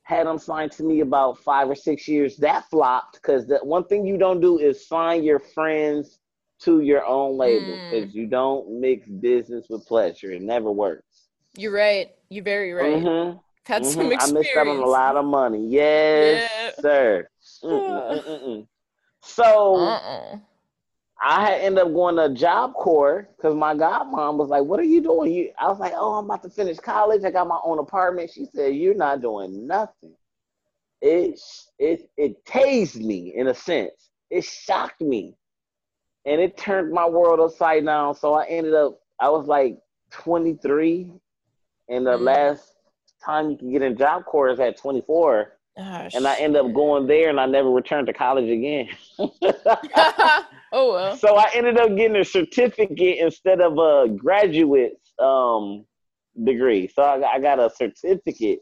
Had 0.02 0.26
them 0.26 0.38
signed 0.38 0.72
to 0.72 0.84
me 0.84 1.00
about 1.00 1.38
five 1.38 1.68
or 1.68 1.74
six 1.74 2.08
years. 2.08 2.36
That 2.38 2.64
flopped 2.70 3.14
because 3.14 3.46
the 3.46 3.58
one 3.58 3.84
thing 3.84 4.06
you 4.06 4.16
don't 4.16 4.40
do 4.40 4.58
is 4.58 4.86
sign 4.86 5.22
your 5.22 5.38
friends 5.38 6.20
to 6.60 6.80
your 6.80 7.04
own 7.04 7.36
label 7.36 7.78
because 7.90 8.10
mm. 8.10 8.14
you 8.14 8.26
don't 8.26 8.80
mix 8.80 9.06
business 9.06 9.66
with 9.68 9.86
pleasure. 9.86 10.32
It 10.32 10.42
never 10.42 10.72
works. 10.72 11.28
You're 11.56 11.72
right. 11.72 12.10
You're 12.30 12.44
very 12.44 12.72
right. 12.72 13.02
Mm-hmm. 13.02 13.38
Had 13.64 13.82
mm-hmm. 13.82 13.90
some 13.90 14.12
experience. 14.12 14.30
I 14.30 14.32
missed 14.32 14.56
out 14.56 14.66
on 14.66 14.78
a 14.78 14.86
lot 14.86 15.16
of 15.16 15.24
money. 15.26 15.66
Yes, 15.68 16.50
yeah. 16.54 16.70
sir. 16.80 17.28
so 19.22 19.76
uh-uh. 19.76 20.38
I 21.20 21.44
had 21.46 21.60
ended 21.60 21.84
up 21.84 21.92
going 21.92 22.16
to 22.16 22.38
Job 22.38 22.74
Corps 22.74 23.28
because 23.36 23.54
my 23.54 23.74
godmom 23.74 24.36
was 24.36 24.48
like, 24.48 24.64
"What 24.64 24.78
are 24.78 24.84
you 24.84 25.00
doing?" 25.00 25.32
You, 25.32 25.52
I 25.58 25.68
was 25.68 25.80
like, 25.80 25.92
"Oh, 25.96 26.14
I'm 26.14 26.26
about 26.26 26.42
to 26.44 26.50
finish 26.50 26.78
college. 26.78 27.24
I 27.24 27.30
got 27.30 27.48
my 27.48 27.58
own 27.64 27.78
apartment." 27.78 28.30
She 28.32 28.46
said, 28.46 28.74
"You're 28.76 28.94
not 28.94 29.20
doing 29.20 29.66
nothing." 29.66 30.14
It 31.00 31.40
it 31.78 32.10
it 32.16 32.44
tased 32.44 33.02
me 33.02 33.34
in 33.34 33.48
a 33.48 33.54
sense. 33.54 34.10
It 34.30 34.44
shocked 34.44 35.00
me, 35.00 35.36
and 36.24 36.40
it 36.40 36.56
turned 36.56 36.92
my 36.92 37.08
world 37.08 37.40
upside 37.40 37.84
down. 37.84 38.14
So 38.14 38.34
I 38.34 38.46
ended 38.46 38.74
up. 38.74 39.00
I 39.20 39.30
was 39.30 39.46
like 39.46 39.78
23, 40.12 41.10
and 41.88 42.06
the 42.06 42.16
mm. 42.16 42.20
last 42.20 42.74
time 43.24 43.50
you 43.50 43.56
can 43.56 43.72
get 43.72 43.82
in 43.82 43.96
Job 43.96 44.24
Corps 44.24 44.50
is 44.50 44.60
at 44.60 44.78
24. 44.78 45.57
Oh, 45.80 46.08
and 46.12 46.26
I 46.26 46.34
end 46.36 46.56
up 46.56 46.72
going 46.72 47.06
there 47.06 47.28
and 47.28 47.38
I 47.38 47.46
never 47.46 47.70
returned 47.70 48.08
to 48.08 48.12
college 48.12 48.50
again. 48.50 48.88
oh 50.72 50.92
well. 50.92 51.16
So 51.16 51.36
I 51.36 51.50
ended 51.54 51.78
up 51.78 51.96
getting 51.96 52.16
a 52.16 52.24
certificate 52.24 53.18
instead 53.18 53.60
of 53.60 53.78
a 53.78 54.08
graduate 54.08 54.98
um, 55.20 55.84
degree. 56.42 56.88
So 56.88 57.02
I, 57.02 57.34
I, 57.34 57.38
got 57.38 57.60
a 57.60 57.70
certificate 57.70 58.60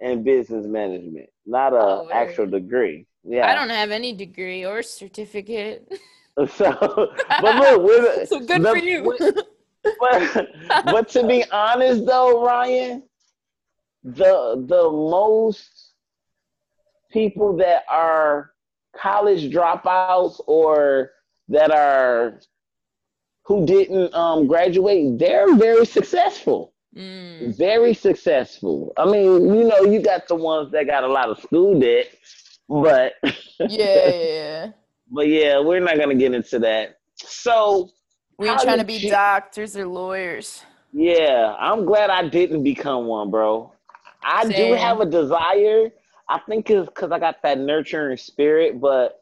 in 0.00 0.22
business 0.24 0.66
management, 0.66 1.28
not 1.44 1.74
a 1.74 1.76
oh, 1.76 2.08
actual 2.10 2.46
degree. 2.46 3.06
Yeah. 3.22 3.50
I 3.50 3.54
don't 3.54 3.70
have 3.70 3.90
any 3.90 4.14
degree 4.14 4.64
or 4.64 4.82
certificate. 4.82 5.92
So, 6.54 6.70
but 7.40 7.56
look, 7.56 7.82
with, 7.82 8.28
so 8.28 8.40
good 8.40 8.62
the, 8.62 8.68
for 8.68 8.76
you. 8.76 9.16
But, 9.98 10.48
but 10.84 11.08
to 11.08 11.26
be 11.26 11.42
honest, 11.50 12.04
though, 12.04 12.44
Ryan, 12.44 13.02
the 14.04 14.62
the 14.68 14.90
most 14.90 15.75
people 17.10 17.56
that 17.56 17.84
are 17.90 18.52
college 18.96 19.52
dropouts 19.52 20.40
or 20.46 21.10
that 21.48 21.70
are 21.70 22.40
who 23.44 23.64
didn't 23.64 24.12
um, 24.14 24.46
graduate, 24.46 25.18
they're 25.18 25.54
very 25.54 25.86
successful. 25.86 26.72
Mm. 26.96 27.56
Very 27.56 27.94
successful. 27.94 28.92
I 28.96 29.04
mean, 29.04 29.54
you 29.54 29.64
know, 29.64 29.82
you 29.82 30.00
got 30.00 30.26
the 30.28 30.34
ones 30.34 30.72
that 30.72 30.86
got 30.86 31.04
a 31.04 31.08
lot 31.08 31.28
of 31.28 31.38
school 31.40 31.78
debt, 31.78 32.06
but 32.68 33.12
yeah, 33.60 33.68
yeah. 33.68 34.70
but 35.10 35.28
yeah, 35.28 35.60
we're 35.60 35.80
not 35.80 35.98
gonna 35.98 36.14
get 36.14 36.34
into 36.34 36.58
that. 36.60 36.98
So 37.16 37.90
we 38.38 38.48
ain't 38.48 38.60
trying 38.60 38.78
to 38.78 38.84
be 38.84 38.94
you... 38.94 39.10
doctors 39.10 39.76
or 39.76 39.86
lawyers. 39.86 40.62
Yeah, 40.92 41.54
I'm 41.58 41.84
glad 41.84 42.08
I 42.08 42.28
didn't 42.28 42.62
become 42.62 43.06
one, 43.06 43.30
bro. 43.30 43.72
I 44.24 44.48
Same. 44.48 44.52
do 44.52 44.74
have 44.74 45.00
a 45.00 45.06
desire. 45.06 45.90
I 46.28 46.40
think 46.40 46.68
it's 46.70 46.88
because 46.88 47.12
I 47.12 47.18
got 47.18 47.42
that 47.42 47.58
nurturing 47.58 48.16
spirit, 48.16 48.80
but 48.80 49.20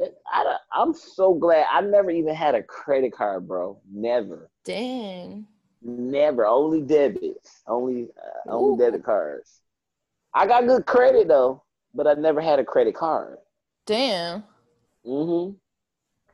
I, 0.00 0.56
I'm 0.72 0.94
so 0.94 1.34
glad 1.34 1.66
I 1.70 1.80
never 1.80 2.10
even 2.10 2.34
had 2.34 2.54
a 2.54 2.62
credit 2.62 3.12
card, 3.12 3.46
bro. 3.46 3.80
Never. 3.90 4.50
Dang. 4.64 5.46
Never. 5.82 6.46
Only 6.46 6.80
debits. 6.80 7.62
Only 7.66 8.08
uh, 8.16 8.50
only 8.50 8.84
debit 8.84 9.04
cards. 9.04 9.60
I 10.32 10.46
got 10.46 10.66
good 10.66 10.86
credit 10.86 11.28
though, 11.28 11.62
but 11.94 12.06
I 12.06 12.14
never 12.14 12.40
had 12.40 12.58
a 12.58 12.64
credit 12.64 12.94
card. 12.94 13.38
Damn. 13.86 14.44
Mhm. 15.06 15.54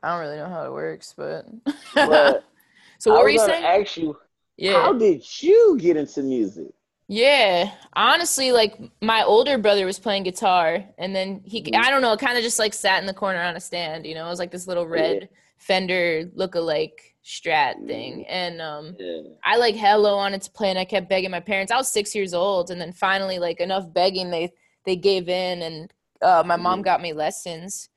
I 0.01 0.09
don't 0.09 0.21
really 0.21 0.37
know 0.37 0.49
how 0.49 0.65
it 0.65 0.71
works, 0.71 1.13
but. 1.15 1.45
but 1.93 2.43
so 2.97 3.11
what 3.11 3.19
I 3.19 3.23
were 3.23 3.29
you 3.29 3.39
saying? 3.39 3.63
Ask 3.63 3.97
you. 3.97 4.17
Yeah. 4.57 4.73
How 4.73 4.93
did 4.93 5.23
you 5.41 5.77
get 5.79 5.97
into 5.97 6.23
music? 6.23 6.73
Yeah, 7.11 7.73
honestly, 7.91 8.53
like 8.53 8.79
my 9.01 9.21
older 9.23 9.57
brother 9.57 9.85
was 9.85 9.99
playing 9.99 10.23
guitar, 10.23 10.81
and 10.97 11.13
then 11.13 11.41
he, 11.43 11.61
mm-hmm. 11.61 11.81
I 11.81 11.89
don't 11.89 12.01
know, 12.01 12.15
kind 12.15 12.37
of 12.37 12.43
just 12.43 12.57
like 12.57 12.73
sat 12.73 13.01
in 13.01 13.05
the 13.05 13.13
corner 13.13 13.41
on 13.41 13.57
a 13.57 13.59
stand. 13.59 14.05
You 14.05 14.15
know, 14.15 14.25
it 14.27 14.29
was 14.29 14.39
like 14.39 14.49
this 14.49 14.65
little 14.65 14.87
red 14.87 15.23
yeah. 15.23 15.37
Fender 15.57 16.31
look-alike 16.35 17.13
Strat 17.21 17.85
thing, 17.85 18.19
mm-hmm. 18.19 18.31
and 18.31 18.61
um, 18.61 18.95
yeah. 18.97 19.23
I 19.43 19.57
like 19.57 19.75
hello 19.75 20.15
wanted 20.15 20.41
to 20.43 20.51
play, 20.51 20.69
and 20.69 20.79
I 20.79 20.85
kept 20.85 21.09
begging 21.09 21.31
my 21.31 21.41
parents. 21.41 21.69
I 21.69 21.75
was 21.75 21.91
six 21.91 22.15
years 22.15 22.33
old, 22.33 22.71
and 22.71 22.79
then 22.79 22.93
finally, 22.93 23.39
like 23.39 23.59
enough 23.59 23.91
begging, 23.91 24.31
they 24.31 24.53
they 24.85 24.95
gave 24.95 25.27
in, 25.27 25.63
and 25.63 25.93
uh, 26.21 26.43
my 26.45 26.55
mom 26.55 26.75
mm-hmm. 26.75 26.83
got 26.83 27.01
me 27.01 27.11
lessons. 27.11 27.89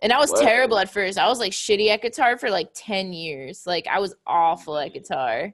And 0.00 0.10
I 0.10 0.18
was 0.18 0.32
terrible 0.40 0.78
at 0.78 0.90
first. 0.90 1.18
I 1.18 1.28
was 1.28 1.38
like 1.38 1.52
shitty 1.52 1.88
at 1.88 2.00
guitar 2.00 2.38
for 2.38 2.48
like 2.48 2.70
10 2.74 3.12
years. 3.12 3.66
Like 3.66 3.88
I 3.88 3.98
was 3.98 4.14
awful 4.24 4.78
at 4.78 4.94
guitar. 4.94 5.52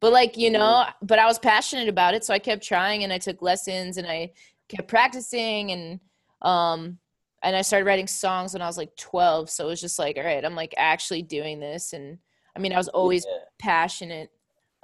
But 0.00 0.12
like, 0.12 0.36
you 0.36 0.50
know, 0.50 0.84
mm-hmm. 0.86 1.06
but 1.06 1.18
I 1.18 1.26
was 1.26 1.38
passionate 1.38 1.88
about 1.88 2.14
it, 2.14 2.24
so 2.24 2.32
I 2.32 2.38
kept 2.38 2.62
trying 2.62 3.04
and 3.04 3.12
I 3.12 3.18
took 3.18 3.42
lessons 3.42 3.96
and 3.96 4.06
I 4.06 4.32
kept 4.68 4.88
practicing 4.88 5.72
and 5.72 6.00
um 6.42 6.98
and 7.42 7.54
I 7.54 7.62
started 7.62 7.86
writing 7.86 8.08
songs 8.08 8.52
when 8.52 8.62
I 8.62 8.66
was 8.66 8.76
like 8.76 8.94
12, 8.96 9.48
so 9.48 9.66
it 9.66 9.68
was 9.68 9.80
just 9.80 9.98
like, 9.98 10.16
all 10.16 10.24
right, 10.24 10.44
I'm 10.44 10.56
like 10.56 10.74
actually 10.76 11.22
doing 11.22 11.60
this 11.60 11.92
and 11.92 12.18
I 12.56 12.60
mean, 12.60 12.72
I 12.72 12.76
was 12.76 12.88
always 12.88 13.24
yeah. 13.28 13.44
passionate 13.60 14.30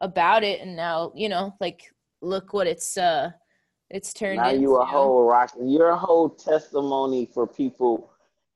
about 0.00 0.44
it 0.44 0.60
and 0.60 0.76
now, 0.76 1.12
you 1.14 1.28
know, 1.28 1.54
like 1.60 1.82
look 2.20 2.52
what 2.52 2.66
it's 2.66 2.96
uh 2.96 3.30
it's 3.90 4.12
turned 4.12 4.38
now 4.38 4.48
into. 4.48 4.62
you 4.62 4.76
a 4.76 4.84
whole 4.84 5.24
rock 5.24 5.52
you're 5.60 5.90
a 5.90 5.98
whole 5.98 6.30
testimony 6.30 7.28
for 7.32 7.46
people 7.46 8.10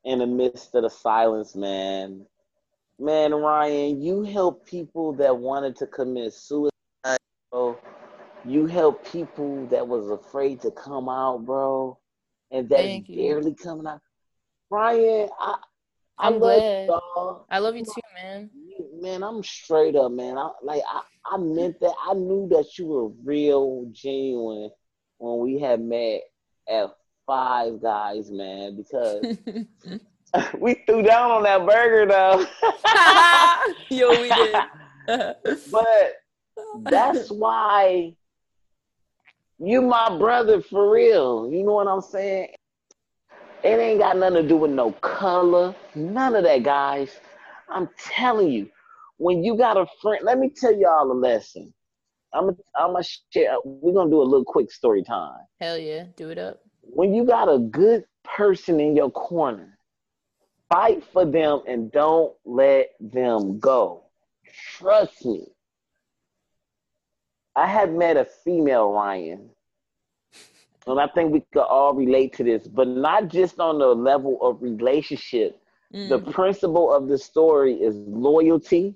in 0.05 0.21
the 0.21 0.27
midst 0.27 0.75
of 0.75 0.83
the 0.83 0.91
silence, 0.91 1.55
man. 1.55 2.25
Man, 3.01 3.33
Ryan, 3.33 4.03
you 4.03 4.25
help 4.25 4.67
people 4.67 5.13
that 5.15 5.37
wanted 5.37 5.77
to 5.77 5.87
commit 5.87 6.33
suicide, 6.33 7.19
bro. 7.51 7.79
You 8.45 8.67
help 8.67 9.07
people 9.13 9.67
that 9.69 9.87
was 9.87 10.11
afraid 10.11 10.61
to 10.63 10.73
come 10.73 11.09
out, 11.09 11.45
bro, 11.45 11.99
and 12.51 12.69
that's 12.69 13.07
barely 13.09 13.55
coming 13.55 13.87
out. 13.87 14.01
Ryan, 14.71 15.29
I, 15.39 15.57
I'm 16.19 16.35
I 16.35 16.39
glad. 16.39 16.91
I 17.51 17.59
love 17.61 17.77
you 17.77 17.85
too, 17.85 18.01
man. 18.15 18.51
Man, 19.01 19.23
I'm 19.23 19.45
straight 19.45 19.95
up, 19.95 20.11
man. 20.11 20.37
I 20.37 20.51
like 20.63 20.83
I, 20.91 21.03
I 21.25 21.39
meant 21.39 21.79
that. 21.81 21.95
I 22.05 22.15
knew 22.15 22.49
that 22.51 22.79
you 22.79 22.87
were 22.87 23.09
real, 23.25 23.89
genuine 23.93 24.71
when 25.19 25.39
we 25.39 25.61
had 25.61 25.81
met 25.81 26.23
at 26.69 26.91
Five 27.27 27.81
Guys, 27.81 28.31
man, 28.31 28.77
because 28.77 29.39
we 30.59 30.75
threw 30.87 31.03
down 31.03 31.31
on 31.31 31.43
that 31.45 31.67
burger 31.67 32.07
though. 32.07 32.47
Yo, 33.91 34.11
we 34.21 34.29
did. 34.29 34.57
but 35.71 36.17
that's 36.83 37.31
why 37.31 38.15
you 39.59 39.83
my 39.83 40.17
brother 40.19 40.63
for 40.63 40.91
real. 40.91 41.51
You 41.51 41.65
know 41.65 41.75
what 41.75 41.89
I'm 41.89 42.01
saying? 42.01 42.49
It 43.65 43.79
ain't 43.79 43.99
got 43.99 44.17
nothing 44.17 44.43
to 44.43 44.49
do 44.49 44.57
with 44.57 44.71
no 44.71 44.93
color, 44.93 45.75
none 45.95 46.37
of 46.37 46.45
that, 46.45 46.63
guys. 46.63 47.19
I'm 47.69 47.89
telling 47.99 48.53
you, 48.53 48.71
when 49.17 49.43
you 49.43 49.57
got 49.57 49.77
a 49.77 49.87
friend, 50.01 50.25
let 50.25 50.39
me 50.39 50.49
tell 50.49 50.75
y'all 50.75 51.11
a 51.11 51.13
lesson. 51.13 51.73
I'm 52.33 52.51
I'm 52.77 52.93
gonna 52.93 53.05
share. 53.33 53.57
We're 53.65 53.95
gonna 53.95 54.11
do 54.11 54.21
a 54.21 54.23
little 54.23 54.45
quick 54.45 54.71
story 54.71 55.03
time. 55.03 55.39
Hell 55.61 55.79
yeah, 55.79 56.05
do 56.17 56.31
it 56.31 56.39
up. 56.39 56.61
When 56.83 57.15
you 57.15 57.25
got 57.25 57.53
a 57.53 57.59
good 57.59 58.05
person 58.23 58.81
in 58.81 58.95
your 58.95 59.11
corner, 59.11 59.78
fight 60.69 61.05
for 61.13 61.25
them 61.25 61.63
and 61.67 61.91
don't 61.93 62.35
let 62.45 62.91
them 63.01 63.59
go. 63.59 64.05
Trust 64.77 65.25
me. 65.25 65.47
I 67.57 67.67
have 67.67 67.91
met 67.91 68.17
a 68.17 68.25
female 68.25 68.93
Ryan, 68.93 69.51
and 70.87 71.01
I 71.01 71.09
think 71.09 71.33
we 71.33 71.41
could 71.53 71.63
all 71.63 71.93
relate 71.93 72.35
to 72.35 72.45
this, 72.45 72.69
but 72.69 72.87
not 72.87 73.29
just 73.29 73.59
on 73.59 73.79
the 73.79 73.89
level 73.89 74.39
of 74.41 74.63
relationship. 74.63 75.61
Mm. 75.93 76.09
The 76.09 76.19
principle 76.31 76.93
of 76.93 77.09
the 77.09 77.19
story 77.19 77.75
is 77.75 77.97
loyalty, 77.97 78.95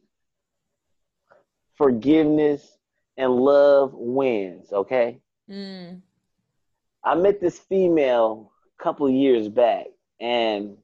forgiveness, 1.76 2.79
and 3.17 3.35
love 3.35 3.93
wins, 3.95 4.73
okay? 4.73 5.19
Mm. 5.50 6.00
I 7.05 7.14
met 7.17 7.41
this 7.41 7.59
female 7.59 8.52
a 8.79 8.83
couple 8.83 9.11
years 9.11 9.49
back, 9.49 9.87
and 10.21 10.76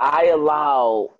I 0.00 0.26
allowed 0.26 1.10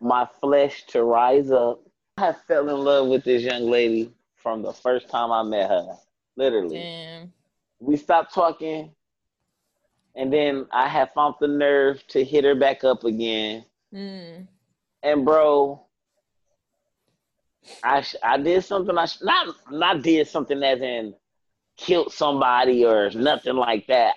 my 0.00 0.26
flesh 0.40 0.84
to 0.88 1.04
rise 1.04 1.50
up. 1.50 1.80
I 2.16 2.32
fell 2.32 2.68
in 2.68 2.84
love 2.84 3.08
with 3.08 3.24
this 3.24 3.42
young 3.42 3.70
lady 3.70 4.12
from 4.36 4.62
the 4.62 4.72
first 4.72 5.08
time 5.08 5.32
I 5.32 5.42
met 5.42 5.70
her. 5.70 5.96
Literally. 6.36 6.78
Damn. 6.78 7.32
We 7.80 7.96
stopped 7.96 8.34
talking, 8.34 8.90
and 10.14 10.32
then 10.32 10.66
I 10.70 10.88
had 10.88 11.12
found 11.12 11.36
the 11.40 11.48
nerve 11.48 12.06
to 12.08 12.22
hit 12.24 12.44
her 12.44 12.54
back 12.54 12.84
up 12.84 13.04
again. 13.04 13.64
Mm. 13.94 14.46
And 15.02 15.24
bro, 15.24 15.82
I 17.82 18.04
I 18.22 18.36
did 18.36 18.64
something 18.64 18.96
I 18.96 19.06
not 19.22 19.56
not 19.70 20.02
did 20.02 20.28
something 20.28 20.62
as 20.62 20.80
in 20.80 21.14
killed 21.76 22.12
somebody 22.12 22.84
or 22.84 23.10
nothing 23.10 23.56
like 23.56 23.86
that. 23.86 24.14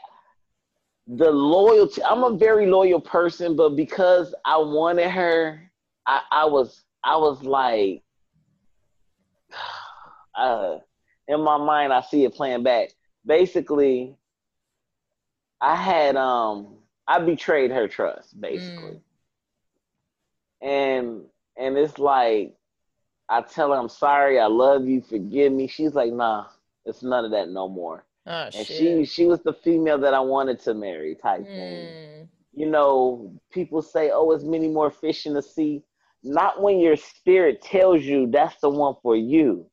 The 1.07 1.31
loyalty. 1.31 2.01
I'm 2.03 2.23
a 2.23 2.35
very 2.35 2.67
loyal 2.67 3.01
person, 3.01 3.55
but 3.55 3.75
because 3.75 4.33
I 4.45 4.57
wanted 4.57 5.09
her, 5.09 5.69
I, 6.07 6.21
I 6.31 6.45
was 6.45 6.83
I 7.03 7.17
was 7.17 7.43
like, 7.43 8.03
uh, 10.35 10.77
in 11.27 11.41
my 11.41 11.57
mind, 11.57 11.91
I 11.91 12.01
see 12.01 12.23
it 12.23 12.33
playing 12.33 12.63
back. 12.63 12.89
Basically, 13.25 14.15
I 15.59 15.75
had 15.75 16.15
um 16.15 16.75
I 17.07 17.19
betrayed 17.19 17.71
her 17.71 17.87
trust, 17.87 18.39
basically, 18.39 19.01
mm. 20.61 20.67
and 20.67 21.21
and 21.57 21.77
it's 21.77 21.99
like 21.99 22.53
I 23.29 23.41
tell 23.41 23.71
her 23.71 23.77
I'm 23.77 23.89
sorry, 23.89 24.39
I 24.39 24.47
love 24.47 24.87
you, 24.87 25.01
forgive 25.01 25.51
me. 25.53 25.67
She's 25.67 25.93
like, 25.93 26.11
nah, 26.11 26.45
it's 26.85 27.03
none 27.03 27.25
of 27.25 27.31
that 27.31 27.49
no 27.49 27.69
more. 27.69 28.05
Oh, 28.25 28.43
and 28.43 28.53
shit. 28.53 28.67
she 28.67 29.05
she 29.05 29.25
was 29.25 29.41
the 29.41 29.53
female 29.53 29.97
that 29.99 30.13
I 30.13 30.19
wanted 30.19 30.59
to 30.61 30.73
marry 30.73 31.15
type 31.15 31.41
mm. 31.41 31.47
thing. 31.47 32.29
You 32.55 32.67
know, 32.69 33.33
people 33.51 33.81
say, 33.81 34.11
oh, 34.13 34.31
it's 34.31 34.43
many 34.43 34.67
more 34.67 34.91
fish 34.91 35.25
in 35.25 35.33
the 35.33 35.41
sea. 35.41 35.83
Not 36.23 36.61
when 36.61 36.79
your 36.79 36.95
spirit 36.95 37.61
tells 37.61 38.03
you 38.03 38.29
that's 38.31 38.59
the 38.61 38.69
one 38.69 38.95
for 39.01 39.15
you. 39.15 39.65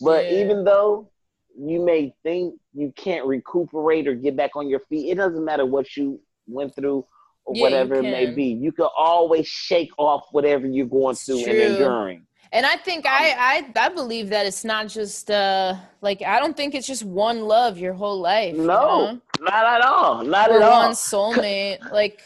But 0.00 0.26
yeah. 0.26 0.44
even 0.44 0.64
though 0.64 1.10
you 1.58 1.84
may 1.84 2.14
think 2.22 2.54
you 2.72 2.92
can't 2.96 3.26
recuperate 3.26 4.08
or 4.08 4.14
get 4.14 4.36
back 4.36 4.56
on 4.56 4.68
your 4.68 4.80
feet, 4.80 5.10
it 5.10 5.16
doesn't 5.16 5.44
matter 5.44 5.66
what 5.66 5.94
you 5.96 6.20
went 6.46 6.74
through 6.74 7.04
or 7.44 7.56
yeah, 7.56 7.62
whatever 7.62 7.96
it 7.96 8.02
may 8.02 8.30
be. 8.30 8.44
You 8.44 8.72
can 8.72 8.88
always 8.96 9.46
shake 9.46 9.90
off 9.98 10.26
whatever 10.30 10.66
you're 10.66 10.86
going 10.86 11.16
through 11.16 11.44
and 11.44 11.58
enduring. 11.58 12.26
And 12.52 12.66
I 12.66 12.76
think 12.76 13.06
I, 13.06 13.30
I 13.38 13.72
I 13.76 13.88
believe 13.90 14.28
that 14.30 14.44
it's 14.44 14.64
not 14.64 14.88
just 14.88 15.30
uh 15.30 15.76
like 16.00 16.22
I 16.22 16.40
don't 16.40 16.56
think 16.56 16.74
it's 16.74 16.86
just 16.86 17.04
one 17.04 17.42
love 17.42 17.78
your 17.78 17.92
whole 17.92 18.20
life. 18.20 18.56
No, 18.56 18.62
you 18.62 18.66
know? 18.66 19.20
not 19.40 19.66
at 19.66 19.82
all. 19.82 20.24
Not 20.24 20.50
or 20.50 20.56
at 20.56 20.62
all. 20.62 20.82
One 20.82 20.90
soulmate. 20.92 21.92
like 21.92 22.22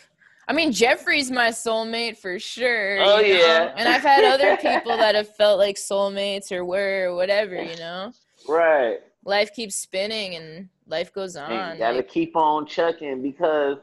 I 0.49 0.55
mean 0.55 0.73
Jeffrey's 0.73 1.31
my 1.31 1.49
soulmate 1.49 2.17
for 2.17 2.39
sure. 2.39 2.99
Oh 3.01 3.21
yeah. 3.21 3.37
Know? 3.37 3.75
And 3.77 3.89
I've 3.89 4.03
had 4.03 4.25
other 4.25 4.57
people 4.63 4.97
that 4.97 5.15
have 5.15 5.35
felt 5.37 5.59
like 5.59 5.77
soulmates 5.77 6.51
or 6.51 6.65
were 6.65 7.09
or 7.11 7.15
whatever, 7.15 7.63
you 7.63 7.77
know. 7.77 8.13
Right. 8.49 9.01
Life 9.27 9.55
keeps 9.55 9.75
spinning 9.75 10.37
and 10.37 10.69
life 10.87 11.13
goes 11.13 11.37
on. 11.37 11.51
you 11.51 11.79
gotta 11.79 11.97
like, 11.97 12.09
keep 12.09 12.35
on 12.35 12.67
chucking 12.67 13.21
because 13.21 13.77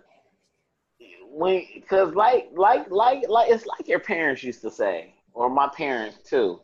when 1.31 1.65
because 1.75 2.15
like 2.15 2.49
like 2.53 2.89
like 2.89 3.29
like 3.29 3.49
it's 3.49 3.67
like 3.67 3.87
your 3.87 3.99
parents 3.99 4.43
used 4.43 4.61
to 4.61 4.71
say 4.71 5.13
or 5.33 5.49
my 5.49 5.67
parents 5.67 6.17
too. 6.29 6.61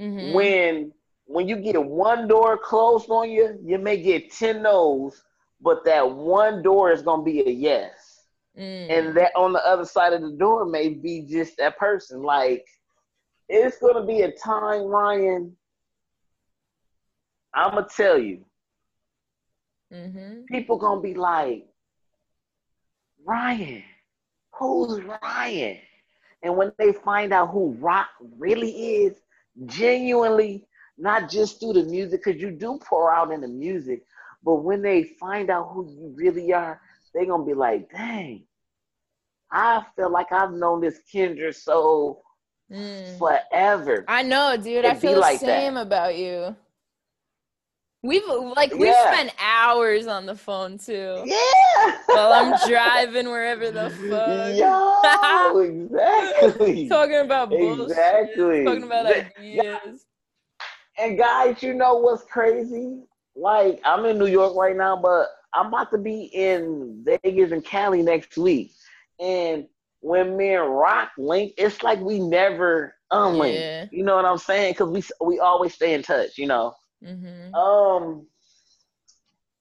Mm-hmm. 0.00 0.32
When 0.32 0.92
when 1.26 1.48
you 1.48 1.56
get 1.56 1.82
one 1.82 2.26
door 2.26 2.56
closed 2.56 3.10
on 3.10 3.30
you, 3.30 3.58
you 3.62 3.78
may 3.78 4.00
get 4.00 4.32
ten 4.32 4.62
no's, 4.62 5.22
but 5.60 5.84
that 5.84 6.10
one 6.10 6.62
door 6.62 6.90
is 6.90 7.02
gonna 7.02 7.22
be 7.22 7.40
a 7.40 7.50
yes. 7.50 8.24
Mm. 8.58 8.90
And 8.90 9.16
that 9.16 9.32
on 9.36 9.52
the 9.52 9.64
other 9.64 9.84
side 9.84 10.12
of 10.12 10.22
the 10.22 10.32
door 10.32 10.64
may 10.64 10.88
be 10.88 11.22
just 11.28 11.56
that 11.58 11.78
person. 11.78 12.22
Like 12.22 12.66
it's 13.48 13.78
gonna 13.78 14.04
be 14.04 14.22
a 14.22 14.32
time, 14.32 14.82
Ryan. 14.82 15.56
I'ma 17.54 17.82
tell 17.82 18.18
you. 18.18 18.44
Mm-hmm. 19.92 20.42
People 20.48 20.78
gonna 20.78 21.00
be 21.00 21.14
like, 21.14 21.66
Ryan, 23.24 23.82
who's 24.52 25.02
Ryan? 25.02 25.78
And 26.42 26.56
when 26.56 26.72
they 26.78 26.92
find 26.92 27.32
out 27.32 27.50
who 27.50 27.72
rock 27.80 28.08
really 28.38 28.70
is, 29.02 29.20
genuinely, 29.66 30.66
not 30.96 31.28
just 31.28 31.60
through 31.60 31.74
the 31.74 31.84
music, 31.84 32.22
because 32.24 32.40
you 32.40 32.50
do 32.50 32.78
pour 32.84 33.12
out 33.12 33.32
in 33.32 33.40
the 33.40 33.48
music, 33.48 34.04
but 34.44 34.56
when 34.56 34.82
they 34.82 35.02
find 35.02 35.50
out 35.50 35.70
who 35.72 35.88
you 35.90 36.12
really 36.14 36.52
are, 36.52 36.80
they're 37.12 37.26
gonna 37.26 37.44
be 37.44 37.54
like, 37.54 37.90
dang, 37.90 38.44
I 39.50 39.84
feel 39.96 40.10
like 40.10 40.30
I've 40.32 40.52
known 40.52 40.80
this 40.80 41.00
Kendra 41.12 41.54
soul 41.54 42.22
mm. 42.70 43.18
forever. 43.18 44.04
I 44.06 44.22
know, 44.22 44.56
dude. 44.56 44.84
I 44.84 44.94
feel 44.94 45.14
the 45.14 45.20
like 45.20 45.40
same 45.40 45.74
that. 45.74 45.86
about 45.86 46.16
you. 46.16 46.54
We've 48.04 48.22
like 48.54 48.72
we've 48.72 48.86
yeah. 48.86 49.12
spent 49.12 49.34
hours 49.40 50.06
on 50.06 50.24
the 50.24 50.36
phone 50.36 50.78
too. 50.78 51.22
Yeah. 51.24 51.98
While 52.06 52.32
I'm 52.32 52.68
driving 52.68 53.26
wherever 53.26 53.72
the 53.72 53.90
fuck. 53.90 54.56
Yo, 54.56 55.60
exactly. 56.40 56.88
Talking 56.88 57.16
about 57.16 57.50
bullshit. 57.50 57.90
Exactly. 57.90 58.64
Talking 58.64 58.84
about 58.84 59.06
ideas. 59.06 60.06
And 60.96 61.18
guys, 61.18 61.60
you 61.60 61.74
know 61.74 61.96
what's 61.96 62.22
crazy? 62.24 63.02
Like 63.34 63.80
I'm 63.84 64.04
in 64.04 64.16
New 64.16 64.26
York 64.26 64.54
right 64.54 64.76
now, 64.76 64.96
but 64.96 65.26
I'm 65.52 65.66
about 65.66 65.90
to 65.90 65.98
be 65.98 66.30
in 66.32 67.04
Vegas 67.04 67.50
and 67.50 67.64
Cali 67.64 68.02
next 68.02 68.36
week. 68.36 68.74
And 69.18 69.66
when 70.00 70.36
me 70.36 70.54
and 70.54 70.72
Rock 70.72 71.10
link, 71.18 71.54
it's 71.58 71.82
like 71.82 71.98
we 71.98 72.20
never 72.20 72.94
um, 73.10 73.34
Only. 73.34 73.54
Yeah. 73.54 73.86
You 73.90 74.04
know 74.04 74.14
what 74.14 74.24
I'm 74.24 74.38
saying? 74.38 74.74
Because 74.74 74.90
we 74.90 75.02
we 75.26 75.40
always 75.40 75.74
stay 75.74 75.94
in 75.94 76.02
touch. 76.02 76.38
You 76.38 76.46
know. 76.46 76.74
Mm-hmm. 77.04 77.54
Um. 77.54 78.26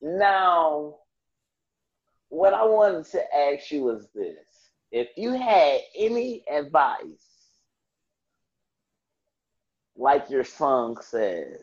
Now, 0.01 0.95
what 2.29 2.53
I 2.53 2.63
wanted 2.65 3.05
to 3.11 3.35
ask 3.35 3.71
you 3.71 3.83
was 3.83 4.07
this: 4.13 4.37
If 4.91 5.09
you 5.17 5.33
had 5.33 5.81
any 5.95 6.43
advice, 6.49 7.27
like 9.95 10.29
your 10.29 10.43
song 10.43 10.97
says, 11.01 11.61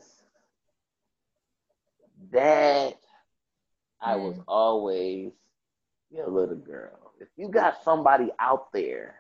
that 2.33 2.97
I 4.01 4.17
was 4.17 4.37
mm. 4.37 4.45
always 4.47 5.33
your 6.11 6.29
little 6.29 6.57
girl. 6.57 7.13
If 7.21 7.29
you 7.37 7.49
got 7.49 7.83
somebody 7.83 8.31
out 8.39 8.73
there, 8.73 9.17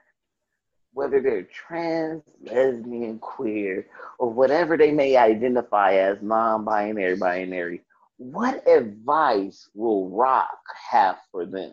whether 0.94 1.20
they're 1.20 1.42
trans, 1.42 2.22
lesbian, 2.42 3.18
queer, 3.18 3.87
or 4.18 4.30
whatever 4.30 4.76
they 4.76 4.92
may 4.92 5.16
identify 5.16 5.94
as 5.94 6.18
non-binary, 6.22 7.16
binary, 7.16 7.83
what 8.16 8.66
advice 8.66 9.68
will 9.74 10.09
Rock 10.09 10.59
have 10.90 11.18
for 11.30 11.44
them? 11.44 11.72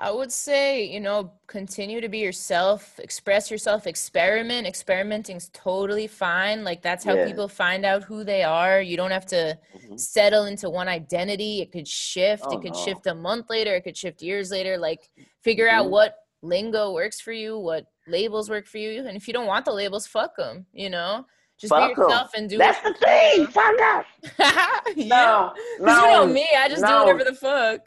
I 0.00 0.12
would 0.12 0.30
say, 0.30 0.84
you 0.84 1.00
know, 1.00 1.32
continue 1.48 2.00
to 2.00 2.08
be 2.08 2.18
yourself, 2.18 3.00
express 3.00 3.50
yourself, 3.50 3.84
experiment. 3.84 4.64
Experimenting's 4.64 5.50
totally 5.52 6.06
fine. 6.06 6.62
Like 6.62 6.82
that's 6.82 7.04
how 7.04 7.14
yeah. 7.14 7.26
people 7.26 7.48
find 7.48 7.84
out 7.84 8.04
who 8.04 8.22
they 8.22 8.44
are. 8.44 8.80
You 8.80 8.96
don't 8.96 9.10
have 9.10 9.26
to 9.26 9.58
mm-hmm. 9.76 9.96
settle 9.96 10.44
into 10.44 10.70
one 10.70 10.86
identity. 10.86 11.62
It 11.62 11.72
could 11.72 11.88
shift. 11.88 12.44
Oh, 12.46 12.56
it 12.56 12.62
could 12.62 12.74
no. 12.74 12.84
shift 12.84 13.08
a 13.08 13.14
month 13.14 13.50
later, 13.50 13.74
it 13.74 13.82
could 13.82 13.96
shift 13.96 14.22
years 14.22 14.52
later. 14.52 14.78
Like 14.78 15.10
figure 15.42 15.66
mm-hmm. 15.66 15.86
out 15.86 15.90
what 15.90 16.14
lingo 16.42 16.92
works 16.92 17.20
for 17.20 17.32
you, 17.32 17.58
what 17.58 17.86
labels 18.06 18.48
work 18.50 18.66
for 18.66 18.78
you. 18.78 19.06
And 19.06 19.16
if 19.16 19.26
you 19.26 19.34
don't 19.34 19.46
want 19.46 19.64
the 19.64 19.72
labels, 19.72 20.06
fuck 20.06 20.36
them, 20.36 20.66
you 20.72 20.90
know? 20.90 21.26
Just 21.58 21.72
fuck 21.72 21.94
be 21.94 22.00
yourself 22.00 22.30
em. 22.34 22.42
and 22.42 22.50
do 22.50 22.58
That's 22.58 22.80
the 22.82 22.94
thing. 22.94 23.46
Fuck 23.48 23.80
up. 23.80 24.06
yeah. 24.96 25.06
No, 25.08 25.52
no, 25.80 26.04
you 26.04 26.10
know 26.12 26.26
me. 26.26 26.46
I 26.56 26.68
just 26.68 26.82
no. 26.82 26.88
do 26.88 27.12
whatever 27.12 27.24
the 27.24 27.34
fuck. 27.36 27.80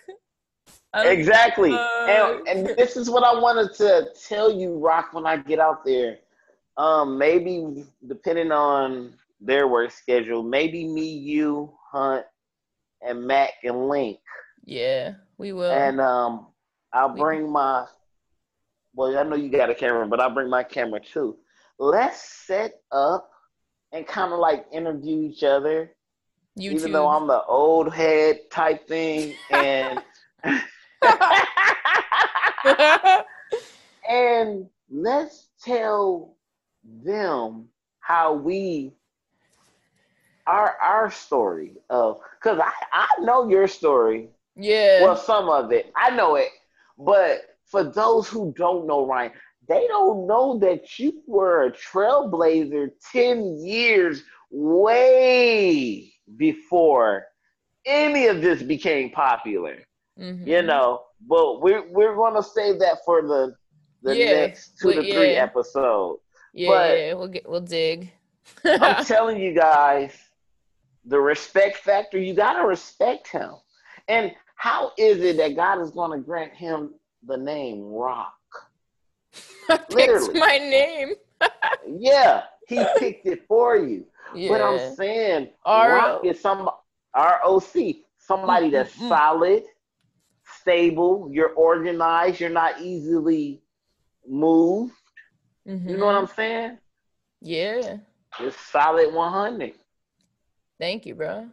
Exactly. 0.94 1.72
And, 1.72 2.48
and 2.48 2.68
this 2.78 2.98
is 2.98 3.10
what 3.10 3.24
I 3.24 3.40
wanted 3.40 3.74
to 3.76 4.10
tell 4.28 4.52
you, 4.52 4.78
Rock, 4.78 5.14
when 5.14 5.26
I 5.26 5.38
get 5.38 5.60
out 5.60 5.86
there. 5.86 6.18
Um, 6.78 7.18
maybe 7.18 7.86
depending 8.08 8.52
on 8.52 9.14
their 9.40 9.68
work 9.68 9.92
schedule, 9.92 10.44
maybe 10.44 10.86
me, 10.86 11.06
you, 11.06 11.74
Hunt, 11.92 12.26
and 13.02 13.26
Mac 13.26 13.52
and 13.64 13.88
Link. 13.88 14.20
Yeah, 14.64 15.14
we 15.38 15.54
will. 15.54 15.72
And 15.72 16.00
um, 16.02 16.48
I'll 16.94 17.16
bring 17.16 17.50
my. 17.50 17.86
Well, 18.94 19.18
I 19.18 19.24
know 19.24 19.36
you 19.36 19.50
got 19.50 19.70
a 19.70 19.76
camera, 19.76 20.08
but 20.08 20.20
I'll 20.20 20.34
bring 20.34 20.50
my 20.50 20.64
camera 20.64 21.00
too. 21.00 21.38
Let's 21.80 22.22
set 22.22 22.74
up 22.92 23.30
and 23.92 24.06
kind 24.06 24.34
of 24.34 24.40
like 24.40 24.66
interview 24.72 25.30
each 25.30 25.44
other. 25.44 25.92
YouTube. 26.60 26.74
Even 26.74 26.92
though 26.92 27.08
I'm 27.08 27.28
the 27.28 27.44
old 27.44 27.94
head 27.94 28.40
type 28.52 28.88
thing, 28.88 29.36
and 29.52 30.02
and 34.10 34.68
let's 34.90 35.48
tell 35.64 36.36
them 37.04 37.68
how 38.00 38.34
we 38.34 38.94
our 40.48 40.76
our 40.82 41.12
story 41.12 41.74
of 41.90 42.20
because 42.40 42.60
I, 42.60 42.72
I 42.92 43.08
know 43.22 43.50
your 43.50 43.68
story. 43.68 44.30
Yeah. 44.56 45.04
Well, 45.04 45.16
some 45.16 45.50
of 45.50 45.72
it. 45.72 45.92
I 45.96 46.16
know 46.16 46.36
it. 46.36 46.50
But 46.98 47.51
for 47.72 47.84
those 47.86 48.28
who 48.28 48.54
don't 48.58 48.86
know 48.86 49.06
Ryan, 49.06 49.32
they 49.68 49.88
don't 49.88 50.28
know 50.28 50.60
that 50.60 51.00
you 51.00 51.24
were 51.26 51.64
a 51.64 51.72
trailblazer 51.72 52.90
10 53.12 53.60
years 53.66 54.24
way 54.52 56.14
before 56.36 57.26
any 57.86 58.28
of 58.28 58.42
this 58.42 58.62
became 58.62 59.10
popular. 59.12 59.78
Mm-hmm. 60.20 60.48
You 60.48 60.62
know, 60.62 61.04
but 61.28 61.62
we're 61.62 61.90
we're 61.90 62.16
gonna 62.16 62.44
save 62.44 62.80
that 62.80 62.98
for 63.06 63.22
the 63.22 63.56
the 64.04 64.18
yeah, 64.18 64.32
next 64.34 64.78
two 64.78 64.92
to 64.92 65.02
three 65.02 65.36
episodes. 65.36 66.22
Yeah, 66.54 66.70
but 66.70 66.98
yeah, 66.98 67.14
we'll 67.14 67.28
get 67.30 67.50
we'll 67.50 67.62
dig. 67.62 68.12
I'm 68.66 69.06
telling 69.06 69.40
you 69.40 69.54
guys, 69.54 70.12
the 71.06 71.20
respect 71.20 71.78
factor, 71.78 72.20
you 72.20 72.34
gotta 72.34 72.68
respect 72.68 73.30
him. 73.30 73.54
And 74.10 74.34
how 74.56 74.92
is 74.98 75.24
it 75.24 75.38
that 75.38 75.56
God 75.56 75.82
is 75.82 75.92
gonna 75.92 76.20
grant 76.20 76.54
him 76.54 76.94
the 77.26 77.38
name 77.38 77.84
Rock? 77.92 78.34
Literally. 79.90 80.40
my 80.40 80.58
name. 80.58 81.14
yeah, 81.88 82.44
he 82.68 82.84
picked 82.98 83.26
it 83.28 83.46
for 83.48 83.78
you. 83.78 84.06
Yeah. 84.36 84.50
But 84.50 84.62
I'm 84.62 84.96
saying 84.96 85.50
R- 85.66 85.94
Rock 85.94 86.26
is 86.26 86.40
some 86.40 86.70
R 87.14 87.42
O 87.44 87.60
C, 87.60 88.04
somebody 88.18 88.70
that's 88.70 88.96
mm-hmm. 88.96 89.10
solid, 89.10 89.64
stable, 90.62 91.30
you're 91.32 91.54
organized, 91.54 92.40
you're 92.40 92.50
not 92.50 92.82
easily 92.82 93.62
moved. 94.28 94.94
Mm-hmm. 95.68 95.90
You 95.90 95.98
know 95.98 96.06
what 96.06 96.16
I'm 96.16 96.28
saying? 96.28 96.78
Yeah. 97.42 97.98
Just 98.40 98.60
solid 98.72 99.14
100. 99.14 99.74
Thank 100.80 101.06
you, 101.06 101.16
bro. 101.16 101.48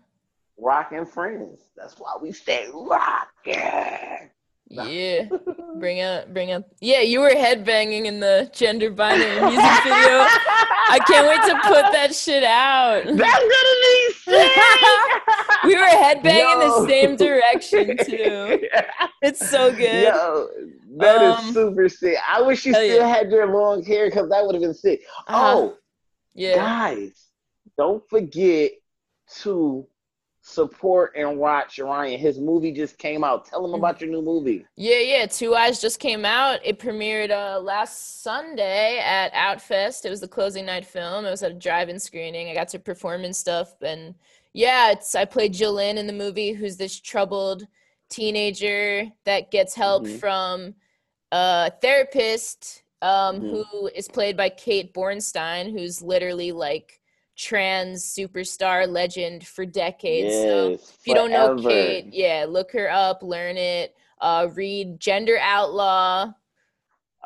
Rocking 0.57 1.07
friends. 1.07 1.61
That's 1.77 1.95
why 1.99 2.17
we 2.21 2.33
stay 2.33 2.69
rocking. 2.73 4.31
Yeah. 4.71 5.29
bring 5.79 6.01
up, 6.03 6.33
bring 6.33 6.53
up. 6.53 6.65
Yeah, 6.81 7.01
you 7.01 7.21
were 7.21 7.31
headbanging 7.31 8.05
in 8.05 8.21
the 8.21 8.51
gender 8.53 8.91
binary 8.91 9.41
music 9.41 9.83
video. 9.83 10.27
I 10.91 10.99
can't 11.07 11.27
wait 11.27 11.41
to 11.49 11.69
put 11.69 11.93
that 11.93 12.15
shit 12.15 12.45
out. 12.45 13.05
That's 13.05 13.17
gonna 13.17 13.77
be 13.83 14.13
sick. 14.15 14.51
we 15.65 15.75
were 15.77 15.87
headbanging 15.87 16.63
Yo. 16.63 16.83
the 16.83 16.89
same 16.89 17.17
direction 17.17 17.97
too. 18.05 18.69
It's 19.23 19.49
so 19.49 19.71
good. 19.71 20.05
Yo, 20.05 20.49
that 20.99 21.19
um, 21.19 21.49
is 21.49 21.55
super 21.55 21.89
sick. 21.89 22.17
I 22.29 22.43
wish 22.43 22.67
you 22.67 22.75
still 22.75 22.99
yeah. 22.99 23.09
had 23.09 23.31
your 23.31 23.47
long 23.53 23.83
hair 23.85 24.07
because 24.07 24.29
that 24.31 24.45
would 24.45 24.55
have 24.55 24.63
been 24.63 24.75
sick. 24.75 25.03
Uh-huh. 25.27 25.55
Oh, 25.57 25.77
yeah, 26.35 26.57
guys, 26.57 27.27
don't 27.77 28.03
forget 28.09 28.73
to 29.41 29.87
support 30.49 31.13
and 31.17 31.39
watch 31.39 31.79
Ryan. 31.79 32.19
His 32.19 32.39
movie 32.39 32.73
just 32.73 32.99
came 32.99 33.23
out. 33.23 33.45
Tell 33.45 33.65
him 33.65 33.75
about 33.75 34.01
your 34.01 34.11
new 34.11 34.23
movie. 34.23 34.65
Yeah, 34.77 34.99
yeah. 34.99 35.27
Two 35.27 35.55
Eyes 35.55 35.81
just 35.81 36.01
came 36.01 36.25
out. 36.25 36.61
It 36.65 36.79
premiered 36.79 37.31
uh, 37.31 37.61
last 37.61 38.23
Sunday 38.23 38.99
at 38.99 39.33
Outfest. 39.35 40.05
It 40.05 40.11
was 40.11 40.21
the 40.21 40.29
closing 40.29 40.67
night 40.67 40.87
film. 40.87 41.25
It 41.25 41.31
was 41.31 41.43
at 41.43 41.51
a 41.51 41.55
drive-in 41.55 41.99
screening. 41.99 42.49
I 42.49 42.55
got 42.55 42.69
to 42.69 42.79
perform 42.79 43.25
and 43.25 43.37
stuff. 43.37 43.75
And 43.83 44.15
yeah, 44.55 44.91
it's 44.93 45.15
I 45.15 45.25
played 45.25 45.53
Jolene 45.53 45.97
in 45.97 46.07
the 46.07 46.13
movie, 46.13 46.53
who's 46.53 46.77
this 46.77 46.99
troubled 46.99 47.67
teenager 48.09 49.07
that 49.25 49.51
gets 49.51 49.75
help 49.75 50.05
mm-hmm. 50.05 50.17
from 50.17 50.75
a 51.31 51.71
therapist 51.83 52.83
um, 53.03 53.37
mm-hmm. 53.37 53.49
who 53.49 53.89
is 53.95 54.09
played 54.09 54.37
by 54.37 54.49
Kate 54.49 54.95
Bornstein, 54.95 55.71
who's 55.71 56.03
literally 56.03 56.53
like 56.53 57.01
trans 57.39 58.05
superstar 58.05 58.87
legend 58.89 59.47
for 59.47 59.65
decades. 59.65 60.35
Yes, 60.35 60.43
so 60.43 60.73
if 60.73 61.07
you 61.07 61.15
don't 61.15 61.31
know 61.31 61.57
Kate, 61.57 62.13
yeah, 62.13 62.45
look 62.47 62.73
her 62.73 62.91
up, 62.91 63.23
learn 63.23 63.57
it, 63.57 63.95
uh, 64.21 64.49
read 64.55 64.99
Gender 65.01 65.39
Outlaw. 65.41 66.33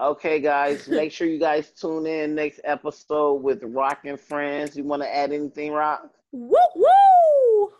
Okay, 0.01 0.41
guys, 0.41 0.87
make 0.89 1.13
sure 1.13 1.27
you 1.27 1.39
guys 1.39 1.71
tune 1.71 2.07
in 2.07 2.35
next 2.35 2.61
episode 2.65 3.43
with 3.43 3.63
Rock 3.63 4.01
and 4.05 4.21
Friends. 4.21 4.77
You 4.77 4.85
want 4.85 5.03
to 5.03 5.15
add 5.15 5.33
anything, 5.33 5.73
Rock? 5.73 6.09
Woo 6.31 6.57
woo! 6.77 7.73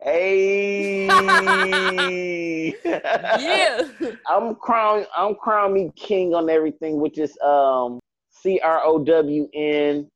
Hey, 0.00 1.06
yeah. 2.84 3.82
I'm 4.28 4.54
crown. 4.56 5.06
I'm 5.16 5.34
crown 5.34 5.72
me 5.72 5.90
king 5.96 6.34
on 6.34 6.48
everything, 6.50 7.00
which 7.00 7.18
is 7.18 7.36
um 7.40 7.98
C 8.30 8.60
R 8.60 8.82
O 8.84 9.02
W 9.04 9.48
N 9.54 10.08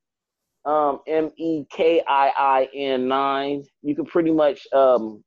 um, 0.65 1.01
M 1.07 1.31
E 1.37 1.65
K 1.71 2.03
I 2.07 2.33
I 2.37 2.69
N 2.75 3.09
nine. 3.09 3.65
You 3.83 3.95
can 3.95 4.05
pretty 4.07 4.31
much 4.31 4.67
um, 4.73 5.23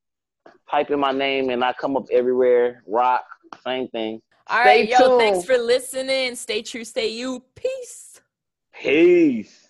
type 0.69 0.91
in 0.91 0.99
my 0.99 1.11
name 1.11 1.49
and 1.49 1.63
I 1.63 1.73
come 1.73 1.97
up 1.97 2.05
everywhere. 2.11 2.83
Rock, 2.87 3.25
same 3.63 3.87
thing. 3.89 4.21
All 4.47 4.61
Stay 4.61 4.81
right, 4.81 4.89
yo, 4.89 5.17
thanks 5.17 5.43
for 5.43 5.57
listening. 5.57 6.35
Stay 6.35 6.61
true, 6.61 6.83
stay 6.83 7.07
you. 7.07 7.43
Peace. 7.55 8.21
Peace. 8.73 9.64